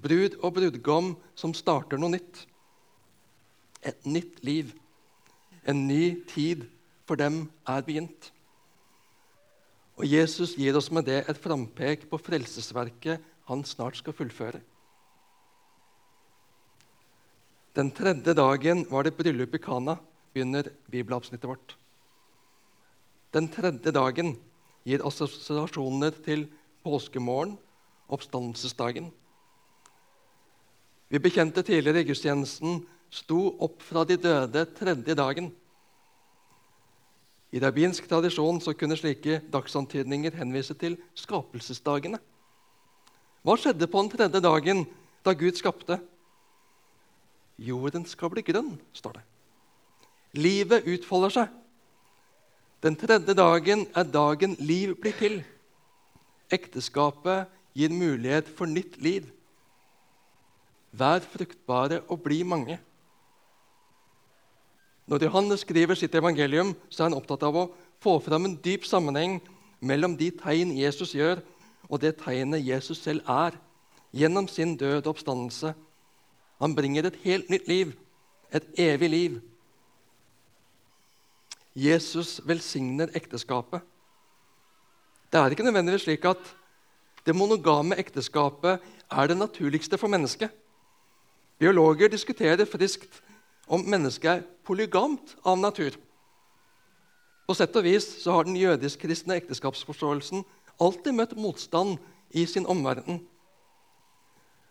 Brud 0.00 0.38
og 0.40 0.54
brudgom 0.56 1.10
som 1.36 1.52
starter 1.56 2.00
noe 2.00 2.14
nytt. 2.14 2.44
Et 3.84 4.06
nytt 4.06 4.38
liv. 4.46 4.70
En 5.68 5.86
ny 5.86 6.20
tid 6.30 6.66
for 7.08 7.20
dem 7.20 7.48
er 7.68 7.82
begynt. 7.84 8.30
Og 10.00 10.06
Jesus 10.08 10.54
gir 10.56 10.76
oss 10.78 10.88
med 10.94 11.04
det 11.10 11.24
et 11.28 11.40
frampek 11.40 12.06
på 12.08 12.18
frelsesverket 12.20 13.20
han 13.50 13.64
snart 13.66 13.98
skal 14.00 14.16
fullføre. 14.16 14.60
Den 17.76 17.90
tredje 17.94 18.34
dagen 18.34 18.86
var 18.90 19.04
det 19.04 19.14
bryllup 19.18 19.54
i 19.54 19.62
Kana, 19.62 19.98
begynner 20.32 20.70
bibelavsnittet 20.90 21.48
vårt. 21.50 21.76
Den 23.34 23.46
tredje 23.52 23.92
dagen 23.94 24.34
gir 24.86 25.04
assosiasjoner 25.06 26.16
til 26.24 26.48
påskemorgen, 26.82 27.58
oppstandelsesdagen. 28.10 29.10
Vi 31.10 31.18
bekjente 31.18 31.62
tidligere 31.66 32.02
i 32.02 32.08
gudstjenesten 32.08 32.80
sto 33.10 33.56
opp 33.58 33.82
fra 33.82 34.04
de 34.06 34.16
døde 34.20 34.64
tredje 34.78 35.16
dagen. 35.18 35.50
I 37.50 37.58
rabbinsk 37.58 38.06
tradisjon 38.06 38.60
så 38.62 38.74
kunne 38.78 38.98
slike 38.98 39.40
dagsantydninger 39.50 40.36
henvise 40.38 40.76
til 40.78 40.94
skapelsesdagene. 41.18 42.20
Hva 43.42 43.56
skjedde 43.58 43.88
på 43.90 44.02
den 44.04 44.12
tredje 44.12 44.42
dagen 44.44 44.84
da 45.26 45.34
Gud 45.34 45.58
skapte? 45.58 45.98
Jorden 47.60 48.06
skal 48.08 48.30
bli 48.32 48.44
grønn, 48.46 48.76
står 48.94 49.18
det. 49.18 49.24
Livet 50.38 50.86
utfolder 50.86 51.34
seg. 51.34 51.56
Den 52.80 52.96
tredje 52.96 53.34
dagen 53.36 53.82
er 53.98 54.06
dagen 54.08 54.54
liv 54.62 54.94
blir 55.02 55.16
til. 55.18 55.40
Ekteskapet 56.54 57.50
gir 57.76 57.92
mulighet 57.92 58.48
for 58.56 58.70
nytt 58.70 58.96
liv. 59.02 59.26
Vær 60.94 61.20
fruktbare 61.22 62.00
og 62.08 62.22
bli 62.24 62.40
mange. 62.46 62.78
Når 65.06 65.24
Johannes 65.24 65.64
skriver 65.64 65.94
sitt 65.94 66.14
evangelium, 66.14 66.74
så 66.88 67.02
er 67.02 67.10
han 67.10 67.18
opptatt 67.18 67.42
av 67.46 67.56
å 67.56 67.68
få 68.02 68.18
fram 68.24 68.46
en 68.46 68.58
dyp 68.64 68.84
sammenheng 68.88 69.38
mellom 69.80 70.16
de 70.16 70.30
tegn 70.30 70.74
Jesus 70.76 71.14
gjør, 71.16 71.40
og 71.90 72.02
det 72.02 72.18
tegnet 72.20 72.64
Jesus 72.64 73.00
selv 73.02 73.26
er, 73.28 73.56
gjennom 74.12 74.48
sin 74.48 74.76
død 74.76 75.06
og 75.06 75.14
oppstandelse. 75.14 75.74
Han 76.60 76.74
bringer 76.76 77.08
et 77.08 77.18
helt 77.24 77.50
nytt 77.50 77.68
liv, 77.68 77.94
et 78.52 78.66
evig 78.78 79.10
liv. 79.10 79.40
Jesus 81.74 82.40
velsigner 82.44 83.10
ekteskapet. 83.14 83.80
Det 85.30 85.38
er 85.38 85.54
ikke 85.54 85.64
nødvendigvis 85.64 86.08
slik 86.08 86.24
at 86.26 86.54
det 87.26 87.36
monogame 87.36 87.98
ekteskapet 87.98 88.80
er 89.10 89.26
det 89.30 89.38
naturligste 89.38 89.98
for 89.98 90.10
mennesket. 90.10 90.50
Biologer 91.58 92.08
diskuterer 92.08 92.64
friskt 92.64 93.22
om 93.70 93.84
mennesket 93.86 94.30
er 94.30 94.46
polygamt 94.66 95.36
av 95.46 95.58
natur. 95.60 95.94
På 97.46 97.54
sett 97.58 97.74
og 97.78 97.86
vis 97.86 98.06
så 98.22 98.34
har 98.34 98.46
den 98.46 98.58
jødisk-kristne 98.58 99.38
ekteskapsforståelsen 99.40 100.44
alltid 100.80 101.16
møtt 101.16 101.36
motstand 101.38 101.98
i 102.34 102.46
sin 102.46 102.66
omverden. 102.70 103.20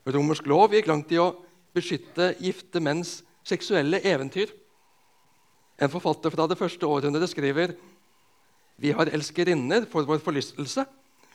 Romersk 0.09 0.47
lov 0.47 0.73
gikk 0.73 0.87
langt 0.89 1.11
i 1.11 1.19
å 1.19 1.33
beskytte 1.75 2.33
gifte 2.39 2.81
menns 2.83 3.19
seksuelle 3.47 4.01
eventyr. 4.07 4.51
En 5.79 5.91
forfatter 5.91 6.33
fra 6.33 6.47
det 6.49 6.57
første 6.59 6.87
århundret 6.87 7.31
skriver 7.31 7.75
vi 8.79 8.93
har 8.95 9.11
elskerinner 9.11 9.83
for 9.91 10.07
vår 10.07 10.21
forlystelse, 10.23 10.85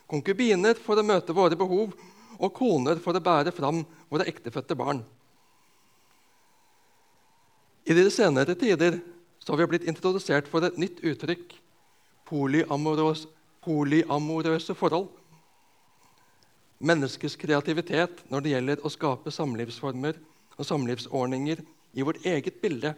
konkubiner 0.08 0.78
for 0.80 0.96
å 0.96 1.04
møte 1.04 1.36
våre 1.36 1.56
behov 1.60 1.92
og 2.38 2.56
koner 2.56 3.00
for 3.04 3.16
å 3.16 3.24
bære 3.24 3.52
fram 3.52 3.82
våre 4.08 4.26
ektefødte 4.28 4.76
barn. 4.76 5.02
I 7.84 7.92
de 7.92 8.10
senere 8.10 8.54
tider 8.56 9.00
har 9.48 9.56
vi 9.60 9.66
blitt 9.68 9.84
introdusert 9.84 10.48
for 10.48 10.64
et 10.64 10.78
nytt 10.80 11.02
uttrykk 11.04 11.50
polyamorøse, 12.24 13.28
polyamorøse 13.64 14.72
forhold. 14.76 15.10
Menneskets 16.80 17.36
kreativitet 17.40 18.22
når 18.32 18.44
det 18.44 18.54
gjelder 18.54 18.84
å 18.84 18.92
skape 18.92 19.32
samlivsformer 19.32 20.16
og 20.56 20.68
samlivsordninger 20.68 21.60
i 21.94 22.06
vårt 22.06 22.24
eget 22.24 22.56
bilde, 22.62 22.94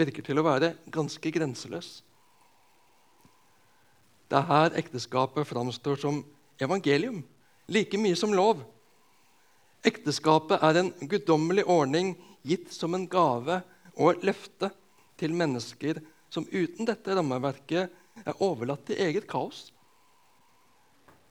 virker 0.00 0.24
til 0.24 0.40
å 0.40 0.46
være 0.46 0.72
ganske 0.92 1.32
grenseløs. 1.34 2.00
Det 4.30 4.38
er 4.38 4.48
her 4.48 4.76
ekteskapet 4.80 5.48
framstår 5.48 6.00
som 6.00 6.22
evangelium, 6.62 7.20
like 7.68 7.98
mye 8.00 8.16
som 8.16 8.32
lov. 8.32 8.62
Ekteskapet 9.84 10.62
er 10.64 10.80
en 10.80 10.90
guddommelig 11.10 11.66
ordning 11.68 12.14
gitt 12.46 12.72
som 12.72 12.94
en 12.96 13.08
gave 13.10 13.60
og 13.96 14.22
løfte 14.22 14.70
til 15.18 15.34
mennesker 15.34 16.00
som 16.30 16.46
uten 16.52 16.86
dette 16.88 17.14
rammeverket 17.16 17.90
er 18.24 18.42
overlatt 18.42 18.86
til 18.88 19.00
eget 19.02 19.26
kaos. 19.30 19.70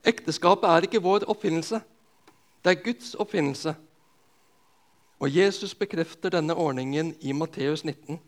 Ekteskapet 0.08 0.70
er 0.70 0.88
ikke 0.88 1.04
vår 1.04 1.28
oppfinnelse. 1.30 1.82
Det 2.64 2.72
er 2.72 2.84
Guds 2.84 3.14
oppfinnelse. 3.16 3.76
Og 5.20 5.36
Jesus 5.36 5.76
bekrefter 5.76 6.32
denne 6.32 6.56
ordningen 6.56 7.14
i 7.20 7.32
Matteus 7.36 7.84
19. 7.84 8.20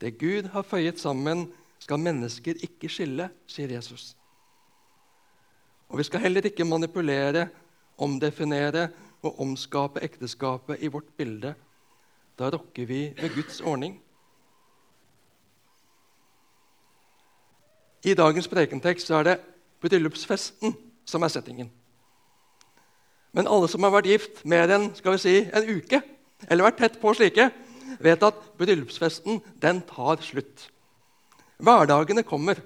Det 0.00 0.18
Gud 0.18 0.48
har 0.50 0.66
føyet 0.66 0.98
sammen, 0.98 1.46
skal 1.78 1.98
mennesker 1.98 2.58
ikke 2.62 2.90
skille, 2.90 3.28
sier 3.46 3.70
Jesus. 3.70 4.16
Og 5.88 5.98
Vi 5.98 6.06
skal 6.06 6.20
heller 6.20 6.46
ikke 6.46 6.64
manipulere, 6.64 7.48
omdefinere 7.98 8.88
og 9.22 9.40
omskape 9.40 10.02
ekteskapet 10.02 10.82
i 10.82 10.90
vårt 10.90 11.10
bilde 11.16 11.54
da 12.38 12.50
rokker 12.50 12.86
vi 12.86 13.02
ved 13.16 13.34
Guds 13.34 13.60
ordning. 13.60 13.98
I 18.04 18.14
dagens 18.18 18.48
prekentekst 18.48 19.10
er 19.10 19.22
det 19.26 19.36
bryllupsfesten 19.82 20.74
som 21.06 21.22
er 21.22 21.30
settingen. 21.30 21.70
Men 23.32 23.48
alle 23.48 23.68
som 23.70 23.84
har 23.86 23.94
vært 23.94 24.10
gift 24.10 24.42
mer 24.48 24.70
enn 24.74 24.90
skal 24.96 25.16
vi 25.16 25.22
si, 25.22 25.36
en 25.46 25.68
uke, 25.68 26.02
eller 26.48 26.66
vært 26.66 26.80
tett 26.82 26.98
på 27.00 27.14
slike, 27.16 27.48
vet 28.02 28.26
at 28.26 28.40
bryllupsfesten 28.58 29.40
den 29.62 29.80
tar 29.88 30.20
slutt. 30.24 30.68
Hverdagene 31.62 32.24
kommer. 32.26 32.58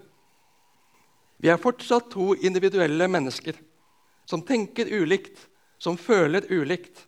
Vi 1.37 1.53
er 1.53 1.61
fortsatt 1.61 2.09
to 2.15 2.33
individuelle 2.35 3.09
mennesker 3.13 3.59
som 4.27 4.43
tenker 4.43 4.89
ulikt, 4.91 5.37
som 5.79 5.99
føler 6.01 6.49
ulikt, 6.51 7.05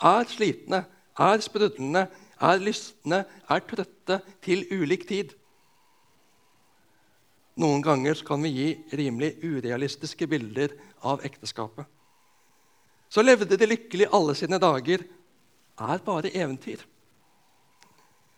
er 0.00 0.28
slitne, 0.30 0.84
er 1.18 1.42
sprudlende, 1.44 2.06
er 2.40 2.60
lystne, 2.60 3.24
er 3.48 3.60
trøtte 3.64 4.20
til 4.44 4.66
ulik 4.70 5.06
tid. 5.08 5.32
Noen 7.56 7.80
ganger 7.80 8.20
kan 8.26 8.42
vi 8.44 8.52
gi 8.52 8.68
rimelig 9.00 9.38
urealistiske 9.40 10.28
bilder 10.28 10.74
av 11.08 11.24
ekteskapet. 11.24 11.86
Så 13.08 13.22
levde 13.24 13.56
de 13.56 13.68
lykkelig 13.68 14.10
alle 14.12 14.34
sine 14.36 14.58
dager 14.60 15.06
er 15.76 16.02
bare 16.04 16.32
eventyr. 16.36 16.82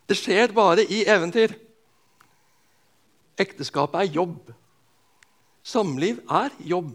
Det 0.08 0.16
skjer 0.16 0.54
bare 0.54 0.84
i 0.86 1.02
eventyr. 1.08 1.56
Ekteskapet 3.38 4.04
er 4.04 4.14
jobb. 4.14 4.52
Samliv 5.66 6.22
er 6.30 6.54
jobb. 6.64 6.94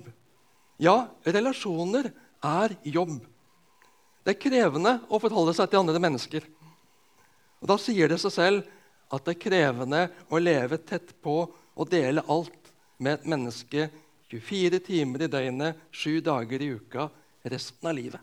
Ja, 0.80 1.10
relasjoner 1.28 2.10
er 2.44 2.76
jobb. 2.84 3.20
Det 4.24 4.34
er 4.34 4.40
krevende 4.40 4.98
å 5.12 5.20
forholde 5.20 5.54
seg 5.58 5.70
til 5.70 5.82
andre 5.84 6.00
mennesker. 6.02 6.46
Og 7.64 7.70
Da 7.72 7.78
sier 7.80 8.12
det 8.12 8.20
seg 8.24 8.34
selv 8.36 8.70
at 9.14 9.26
det 9.26 9.36
er 9.36 9.44
krevende 9.44 10.04
å 10.32 10.40
leve 10.40 10.80
tett 10.80 11.14
på 11.24 11.44
og 11.48 11.90
dele 11.92 12.24
alt 12.32 12.72
med 12.98 13.20
et 13.20 13.28
menneske 13.30 13.90
24 14.32 14.80
timer 14.84 15.26
i 15.26 15.30
døgnet, 15.30 15.78
7 15.92 16.22
dager 16.26 16.62
i 16.64 16.72
uka, 16.74 17.10
resten 17.44 17.90
av 17.90 17.96
livet. 17.98 18.22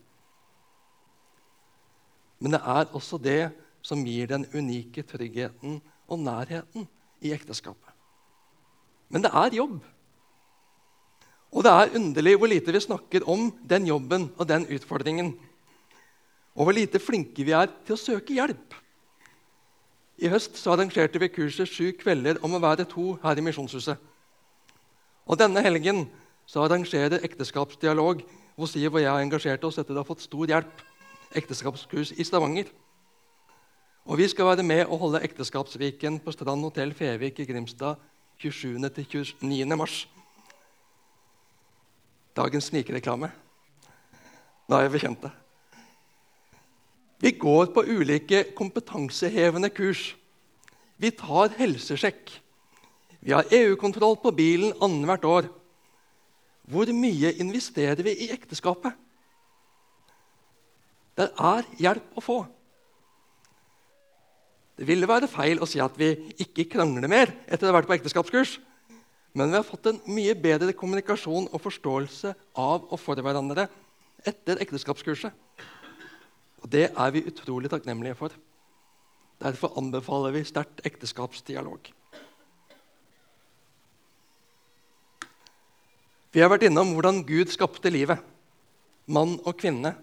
Men 2.41 2.57
det 2.57 2.63
er 2.65 2.89
også 2.97 3.21
det 3.21 3.53
som 3.85 4.03
gir 4.07 4.31
den 4.31 4.47
unike 4.55 5.05
tryggheten 5.07 5.79
og 6.09 6.23
nærheten 6.25 6.89
i 7.21 7.33
ekteskapet. 7.37 7.93
Men 9.13 9.25
det 9.25 9.33
er 9.35 9.57
jobb. 9.61 9.79
Og 11.51 11.67
det 11.67 11.73
er 11.75 11.97
underlig 11.99 12.37
hvor 12.39 12.51
lite 12.51 12.73
vi 12.73 12.83
snakker 12.83 13.27
om 13.29 13.51
den 13.69 13.89
jobben 13.91 14.29
og 14.37 14.49
den 14.49 14.67
utfordringen 14.71 15.35
og 16.55 16.67
hvor 16.67 16.75
lite 16.77 17.01
flinke 17.03 17.45
vi 17.47 17.55
er 17.57 17.71
til 17.87 17.97
å 17.97 18.01
søke 18.01 18.35
hjelp. 18.35 18.75
I 20.21 20.29
høst 20.29 20.59
så 20.61 20.75
arrangerte 20.75 21.21
vi 21.23 21.31
kurset 21.33 21.71
sju 21.71 21.95
kvelder 21.97 22.43
om 22.45 22.55
å 22.57 22.61
være 22.61 22.85
to 22.89 23.15
her 23.23 23.39
i 23.39 23.45
Misjonshuset. 23.45 23.97
Og 25.31 25.39
Denne 25.41 25.63
helgen 25.65 26.05
så 26.51 26.65
arrangerer 26.65 27.23
Ekteskapsdialog, 27.25 28.21
hvor 28.57 28.69
Siv 28.69 28.93
og 28.93 29.01
jeg 29.01 29.09
har 29.09 29.23
engasjert 29.23 29.65
oss 29.65 29.79
etter 29.81 29.97
å 29.97 30.03
ha 30.03 30.09
fått 30.09 30.27
stor 30.27 30.51
hjelp, 30.51 30.83
ekteskapskurs 31.39 32.13
i 32.19 32.27
Stavanger. 32.27 32.69
Og 34.05 34.19
Vi 34.19 34.29
skal 34.29 34.51
være 34.51 34.67
med 34.67 34.87
og 34.87 34.99
holde 34.99 35.23
Ekteskapsviken 35.25 36.19
på 36.25 36.33
Strand 36.35 36.67
hotell 36.67 36.93
Fevik 36.93 37.39
i 37.41 37.47
Grimstad 37.47 38.01
27. 38.43 38.91
til 38.91 39.07
29. 39.07 39.77
mars. 39.77 40.09
Dagens 42.37 42.69
snikreklame. 42.73 43.31
Da 44.69 44.83
er 44.83 44.93
bekjent 44.93 45.23
det. 45.23 45.31
Vi 47.21 47.35
går 47.37 47.73
på 47.75 47.85
ulike 47.85 48.45
kompetansehevende 48.57 49.69
kurs. 49.73 50.15
Vi 51.01 51.11
tar 51.13 51.53
helsesjekk. 51.59 52.33
Vi 53.21 53.35
har 53.37 53.49
EU-kontroll 53.53 54.17
på 54.23 54.33
bilen 54.33 54.73
annethvert 54.81 55.27
år. 55.29 55.51
Hvor 56.71 56.89
mye 56.97 57.35
investerer 57.43 58.01
vi 58.07 58.15
i 58.25 58.31
ekteskapet? 58.33 58.97
Det 61.19 61.29
er 61.37 61.69
hjelp 61.83 62.17
å 62.17 62.25
få. 62.25 62.39
Det 64.81 64.87
ville 64.89 65.09
være 65.09 65.29
feil 65.29 65.61
å 65.61 65.69
si 65.69 65.83
at 65.85 65.99
vi 66.01 66.15
ikke 66.41 66.71
krangler 66.73 67.11
mer 67.11 67.35
etter 67.45 67.69
å 67.69 67.75
ha 67.75 67.81
vært 67.81 67.91
på 67.91 67.99
ekteskapskurs. 67.99 68.57
Men 69.37 69.53
vi 69.53 69.59
har 69.59 69.67
fått 69.67 69.91
en 69.91 70.01
mye 70.09 70.33
bedre 70.39 70.73
kommunikasjon 70.73 71.51
og 71.53 71.61
forståelse 71.61 72.33
av 72.57 72.87
og 72.89 72.97
for 73.03 73.21
hverandre 73.21 73.69
etter 74.25 74.63
ekteskapskurset. 74.65 75.35
Det 76.71 76.91
er 76.91 77.11
vi 77.15 77.25
utrolig 77.27 77.71
takknemlige 77.73 78.15
for. 78.19 78.35
Derfor 79.41 79.73
anbefaler 79.81 80.35
vi 80.37 80.45
sterkt 80.45 80.85
ekteskapsdialog. 80.87 81.89
Vi 86.31 86.43
har 86.43 86.51
vært 86.53 86.69
innom 86.69 86.93
hvordan 86.95 87.25
Gud 87.27 87.51
skapte 87.51 87.91
livet, 87.91 88.21
mann 89.11 89.39
og 89.43 89.57
kvinne. 89.59 89.97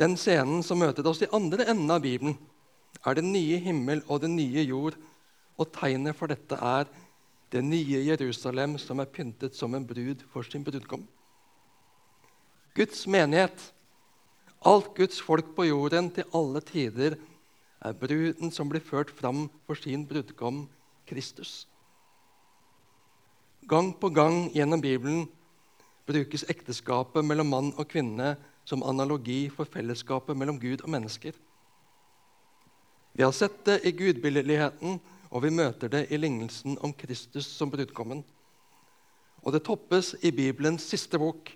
Den 0.00 0.16
scenen 0.20 0.64
som 0.66 0.82
møter 0.82 1.06
oss 1.08 1.22
i 1.24 1.30
andre 1.32 1.64
enden 1.70 1.92
av 1.94 2.02
Bibelen, 2.04 2.36
er 3.06 3.16
den 3.16 3.30
nye 3.32 3.56
himmel 3.64 4.02
og 4.08 4.20
den 4.26 4.34
nye 4.36 4.64
jord, 4.66 4.98
og 5.56 5.72
tegnet 5.72 6.16
for 6.18 6.28
dette 6.28 6.56
er 6.56 6.88
det 7.52 7.62
nye 7.64 8.02
Jerusalem 8.04 8.76
som 8.78 9.00
er 9.00 9.08
pyntet 9.08 9.56
som 9.56 9.74
en 9.74 9.86
brud 9.86 10.22
for 10.32 10.44
sin 10.44 10.64
brudgom. 10.64 11.06
Guds 12.76 13.06
menighet, 13.10 13.56
alt 14.66 14.94
Guds 14.94 15.20
folk 15.22 15.54
på 15.56 15.64
jorden 15.64 16.10
til 16.12 16.28
alle 16.34 16.60
tider, 16.60 17.16
er 17.80 17.96
bruden 17.96 18.52
som 18.52 18.68
blir 18.68 18.84
ført 18.84 19.10
fram 19.10 19.48
for 19.66 19.74
sin 19.74 20.04
brudgom 20.06 20.66
Kristus. 21.08 21.66
Gang 23.68 23.94
på 24.00 24.10
gang 24.12 24.50
gjennom 24.52 24.80
Bibelen 24.80 25.28
brukes 26.06 26.44
ekteskapet 26.48 27.24
mellom 27.24 27.46
mann 27.46 27.70
og 27.78 27.88
kvinne 27.88 28.34
som 28.68 28.82
analogi 28.82 29.48
for 29.48 29.64
fellesskapet 29.64 30.36
mellom 30.36 30.60
Gud 30.60 30.82
og 30.84 30.90
mennesker. 30.90 31.32
Vi 33.14 33.24
har 33.24 33.32
sett 33.32 33.64
det 33.66 33.80
i 33.84 33.92
gudbildeligheten, 33.96 35.00
og 35.30 35.42
vi 35.42 35.50
møter 35.54 35.88
det 35.88 36.06
i 36.10 36.18
lignelsen 36.18 36.76
om 36.82 36.92
Kristus 36.92 37.46
som 37.46 37.70
brudgommen. 37.70 38.22
Og 39.42 39.54
det 39.54 39.64
toppes 39.64 40.14
i 40.22 40.30
Bibelens 40.34 40.84
siste 40.90 41.18
bok, 41.18 41.50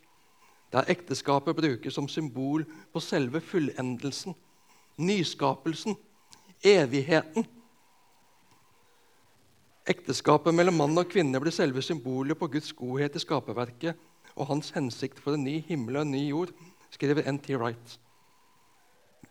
der 0.74 0.90
ekteskapet 0.90 1.56
brukes 1.56 1.94
som 1.94 2.08
symbol 2.10 2.64
på 2.92 3.00
selve 3.00 3.40
fullendelsen, 3.40 4.34
nyskapelsen, 4.98 5.94
evigheten. 6.64 7.46
Ekteskapet 9.86 10.54
mellom 10.54 10.80
mann 10.80 10.98
og 10.98 11.10
kvinne 11.12 11.38
blir 11.40 11.54
selve 11.54 11.82
symbolet 11.84 12.38
på 12.40 12.48
Guds 12.50 12.72
godhet 12.74 13.14
i 13.14 13.22
skaperverket 13.22 14.00
og 14.34 14.48
hans 14.50 14.72
hensikt 14.74 15.20
for 15.22 15.36
en 15.36 15.44
ny 15.46 15.60
himmel 15.68 16.00
og 16.00 16.08
en 16.08 16.14
ny 16.16 16.24
jord, 16.28 16.50
skriver 16.90 17.30
N.T. 17.30 17.54
Wright. 17.54 17.98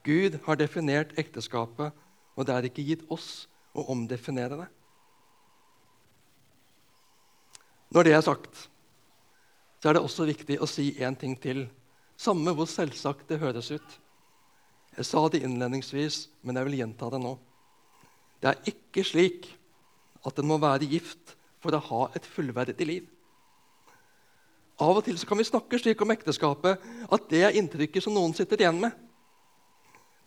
Gud 0.03 0.39
har 0.45 0.59
definert 0.59 1.11
ekteskapet, 1.19 1.91
og 2.35 2.47
det 2.47 2.55
er 2.55 2.67
ikke 2.67 2.85
gitt 2.87 3.03
oss 3.11 3.49
å 3.75 3.83
omdefinere 3.91 4.61
det. 4.63 4.69
Når 7.93 8.07
det 8.07 8.13
er 8.15 8.23
sagt, 8.25 8.69
så 9.83 9.89
er 9.89 9.97
det 9.97 10.05
også 10.07 10.23
viktig 10.23 10.55
å 10.63 10.67
si 10.69 10.93
én 11.03 11.15
ting 11.19 11.33
til, 11.43 11.65
samme 12.15 12.53
hvor 12.55 12.69
selvsagt 12.71 13.27
det 13.27 13.41
høres 13.41 13.67
ut. 13.73 13.95
Jeg 14.95 15.07
sa 15.09 15.23
det 15.27 15.41
innledningsvis, 15.43 16.29
men 16.39 16.55
jeg 16.55 16.69
vil 16.69 16.77
gjenta 16.77 17.09
det 17.11 17.19
nå. 17.19 17.33
Det 18.39 18.47
er 18.47 18.69
ikke 18.71 19.03
slik 19.03 19.49
at 20.23 20.37
en 20.39 20.47
må 20.47 20.55
være 20.63 20.87
gift 20.87 21.33
for 21.59 21.75
å 21.75 21.81
ha 21.83 21.99
et 22.15 22.23
fullverdig 22.23 22.87
liv. 22.87 23.09
Av 24.79 25.01
og 25.01 25.03
til 25.03 25.19
kan 25.27 25.41
vi 25.41 25.45
snakke 25.49 25.79
slik 25.81 25.99
om 26.05 26.13
ekteskapet 26.15 26.85
at 27.11 27.25
det 27.33 27.41
er 27.43 27.57
inntrykket 27.59 28.05
som 28.05 28.15
noen 28.15 28.31
sitter 28.37 28.63
igjen 28.63 28.79
med. 28.85 28.93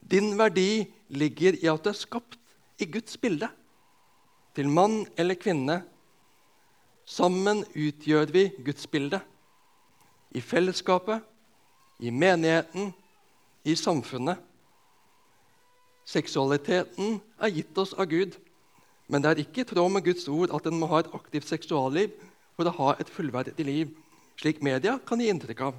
Din 0.05 0.35
verdi 0.37 0.85
ligger 1.17 1.57
i 1.63 1.71
at 1.73 1.81
du 1.81 1.89
er 1.95 1.97
skapt 1.97 2.37
i 2.77 2.91
Guds 2.93 3.17
bilde, 3.17 3.49
til 4.53 4.69
mann 4.69 5.07
eller 5.17 5.41
kvinne. 5.41 5.79
Sammen 7.09 7.65
utgjør 7.73 8.29
vi 8.37 8.45
Guds 8.69 8.85
bilde. 8.93 9.23
I 10.37 10.41
fellesskapet, 10.45 11.25
i 11.99 12.11
menigheten, 12.13 12.93
i 13.65 13.75
samfunnet. 13.75 14.37
Seksualiteten 16.07 17.21
er 17.41 17.55
gitt 17.55 17.79
oss 17.81 17.95
av 17.97 18.11
Gud, 18.11 18.37
men 19.09 19.23
det 19.23 19.31
er 19.31 19.41
ikke 19.43 19.65
i 19.65 19.69
tråd 19.71 19.91
med 19.95 20.05
Guds 20.05 20.29
ord 20.29 20.53
at 20.55 20.67
en 20.69 20.79
må 20.79 20.91
ha 20.91 21.01
et 21.03 21.13
aktivt 21.17 21.49
seksualliv 21.49 22.13
for 22.57 22.69
å 22.69 22.75
ha 22.79 22.93
et 23.01 23.11
fullverdig 23.11 23.65
liv, 23.67 23.93
slik 24.37 24.61
media 24.65 24.99
kan 25.09 25.23
gi 25.23 25.31
inntrykk 25.33 25.63
av. 25.71 25.79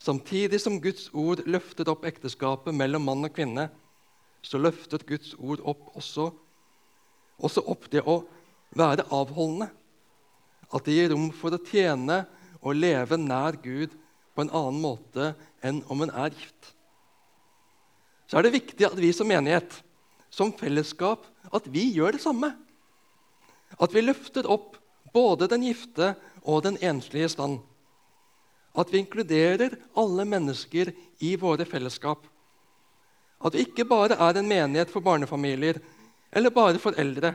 Samtidig 0.00 0.62
som 0.62 0.80
Guds 0.80 1.10
ord 1.12 1.42
løftet 1.44 1.90
opp 1.92 2.06
ekteskapet 2.08 2.74
mellom 2.74 3.04
mann 3.04 3.26
og 3.26 3.34
kvinne, 3.36 3.68
så 4.40 4.56
løftet 4.58 5.04
Guds 5.06 5.34
ord 5.36 5.60
opp 5.68 5.90
også, 5.92 6.30
også 7.36 7.66
opp 7.68 7.90
det 7.92 8.00
å 8.08 8.22
være 8.76 9.04
avholdende. 9.12 9.68
At 10.70 10.86
det 10.86 10.96
gir 10.96 11.10
rom 11.12 11.30
for 11.34 11.54
å 11.54 11.62
tjene 11.66 12.22
og 12.60 12.76
leve 12.78 13.18
nær 13.18 13.58
Gud 13.62 13.94
på 14.34 14.44
en 14.44 14.52
annen 14.54 14.82
måte 14.82 15.32
enn 15.66 15.82
om 15.90 16.04
en 16.04 16.12
er 16.14 16.34
gift. 16.34 16.74
Så 18.30 18.38
er 18.38 18.46
det 18.46 18.54
viktig 18.54 18.86
at 18.86 18.98
vi 18.98 19.10
som 19.16 19.26
menighet, 19.26 19.72
som 20.30 20.52
fellesskap, 20.54 21.24
at 21.50 21.66
vi 21.66 21.88
gjør 21.96 22.14
det 22.14 22.22
samme. 22.22 22.52
At 23.82 23.94
vi 23.94 24.04
løfter 24.04 24.46
opp 24.46 24.76
både 25.14 25.48
den 25.50 25.64
gifte 25.66 26.12
og 26.44 26.62
den 26.68 26.78
enslige 26.78 27.32
stand. 27.32 27.58
At 28.78 28.92
vi 28.92 29.02
inkluderer 29.02 29.74
alle 29.98 30.26
mennesker 30.28 30.92
i 31.18 31.34
våre 31.40 31.66
fellesskap. 31.66 32.22
At 33.42 33.56
vi 33.56 33.64
ikke 33.66 33.88
bare 33.88 34.18
er 34.20 34.38
en 34.38 34.48
menighet 34.48 34.92
for 34.92 35.02
barnefamilier 35.02 35.80
eller 36.30 36.54
bare 36.54 36.78
for 36.78 36.94
eldre. 37.00 37.34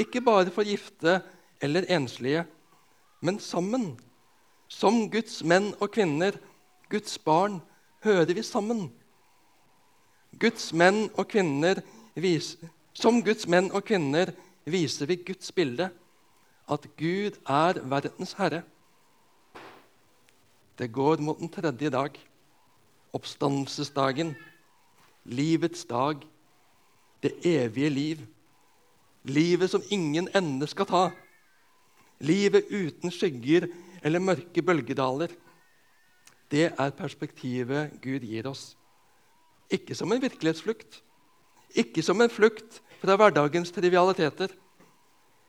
Ikke 0.00 0.22
bare 0.24 0.48
for 0.54 0.64
gifte 0.64 1.20
eller 1.60 1.84
enslige, 1.92 2.46
men 3.22 3.38
sammen. 3.40 3.94
Som 4.68 5.06
Guds 5.12 5.42
menn 5.44 5.70
og 5.80 5.92
kvinner, 5.94 6.36
Guds 6.90 7.18
barn, 7.18 7.60
hører 8.04 8.34
vi 8.34 8.42
sammen. 8.42 8.86
Guds 10.40 10.72
menn 10.72 11.06
og 11.14 11.28
kvinner 11.30 11.82
viser, 12.18 12.70
som 12.92 13.22
Guds 13.24 13.46
menn 13.48 13.70
og 13.72 13.84
kvinner 13.88 14.32
viser 14.68 15.08
vi 15.08 15.20
Guds 15.22 15.52
bilde, 15.54 15.90
at 16.68 16.86
Gud 16.96 17.38
er 17.48 17.80
verdens 17.88 18.34
herre. 18.38 18.62
Det 20.78 20.88
går 20.92 21.20
mot 21.20 21.38
den 21.38 21.52
tredje 21.52 21.90
dag, 21.92 22.16
oppstandelsesdagen 23.12 24.34
livets 25.24 25.84
dag, 25.84 26.16
det 27.22 27.32
evige 27.46 27.90
liv. 27.90 28.18
Livet 29.24 29.70
som 29.70 29.82
ingen 29.90 30.28
ende 30.34 30.66
skal 30.66 30.86
ta. 30.86 31.02
Livet 32.22 32.70
uten 32.70 33.10
skygger 33.10 33.66
eller 34.02 34.22
mørke 34.22 34.62
bølgedaler. 34.62 35.32
Det 36.52 36.68
er 36.70 36.96
perspektivet 36.96 37.96
Gud 38.02 38.24
gir 38.26 38.46
oss. 38.50 38.72
Ikke 39.72 39.96
som 39.96 40.12
en 40.12 40.20
virkelighetsflukt, 40.22 41.00
ikke 41.74 42.02
som 42.04 42.20
en 42.20 42.30
flukt 42.30 42.82
fra 43.00 43.16
hverdagens 43.16 43.72
trivialiteter. 43.72 44.52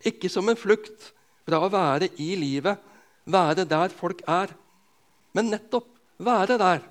Ikke 0.03 0.29
som 0.31 0.47
en 0.49 0.59
flukt 0.59 1.11
fra 1.47 1.59
å 1.63 1.71
være 1.71 2.09
i 2.19 2.33
livet, 2.39 2.79
være 3.25 3.65
der 3.67 3.93
folk 3.93 4.23
er. 4.27 4.53
Men 5.35 5.51
nettopp 5.51 5.89
være 6.23 6.57
der. 6.59 6.81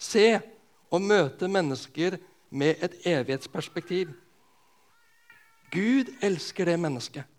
Se 0.00 0.40
og 0.90 1.04
møte 1.04 1.48
mennesker 1.48 2.16
med 2.50 2.82
et 2.82 2.96
evighetsperspektiv. 3.06 4.10
Gud 5.70 6.10
elsker 6.24 6.66
det 6.66 6.78
mennesket. 6.80 7.29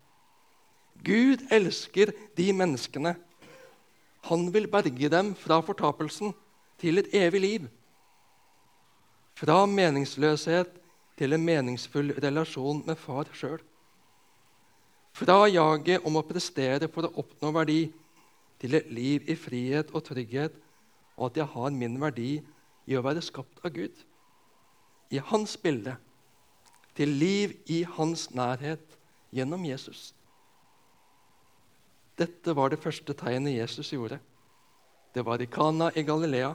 Gud 1.04 1.44
elsker 1.50 2.12
de 2.36 2.52
menneskene. 2.54 3.16
Han 4.28 4.46
vil 4.54 4.68
berge 4.70 5.08
dem 5.10 5.32
fra 5.34 5.60
fortapelsen 5.64 6.34
til 6.78 7.02
et 7.02 7.10
evig 7.14 7.40
liv. 7.40 7.66
Fra 9.34 9.64
meningsløshet 9.66 10.70
til 11.18 11.34
en 11.34 11.44
meningsfull 11.44 12.14
relasjon 12.22 12.84
med 12.86 12.98
far 13.00 13.30
sjøl. 13.34 13.60
Fra 15.12 15.44
jaget 15.50 16.06
om 16.08 16.16
å 16.16 16.24
prestere 16.24 16.88
for 16.88 17.08
å 17.08 17.12
oppnå 17.20 17.50
verdi 17.52 17.82
til 18.62 18.78
et 18.78 18.88
liv 18.94 19.26
i 19.28 19.36
frihet 19.36 19.90
og 19.92 20.06
trygghet, 20.06 20.54
og 21.18 21.28
at 21.28 21.42
jeg 21.42 21.50
har 21.52 21.74
min 21.76 21.98
verdi 22.00 22.38
i 22.88 22.96
å 22.96 23.02
være 23.04 23.22
skapt 23.24 23.60
av 23.66 23.74
Gud, 23.74 23.92
i 25.12 25.20
hans 25.20 25.58
bilde, 25.60 25.98
til 26.96 27.12
liv 27.20 27.52
i 27.66 27.82
hans 27.98 28.30
nærhet, 28.32 28.84
gjennom 29.32 29.64
Jesus. 29.64 30.12
Dette 32.18 32.54
var 32.56 32.70
det 32.70 32.80
første 32.82 33.14
tegnet 33.16 33.56
Jesus 33.56 33.92
gjorde. 33.92 34.18
Det 35.14 35.24
var 35.24 35.40
i 35.40 35.46
Kana 35.46 35.90
i 35.96 36.02
Galilea. 36.02 36.54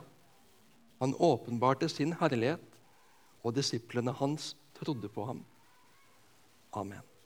Han 1.00 1.14
åpenbarte 1.20 1.90
sin 1.90 2.14
herlighet, 2.14 2.64
og 3.44 3.56
disiplene 3.56 4.12
hans 4.12 4.56
trodde 4.78 5.10
på 5.10 5.26
ham. 5.26 5.46
Amen. 6.74 7.17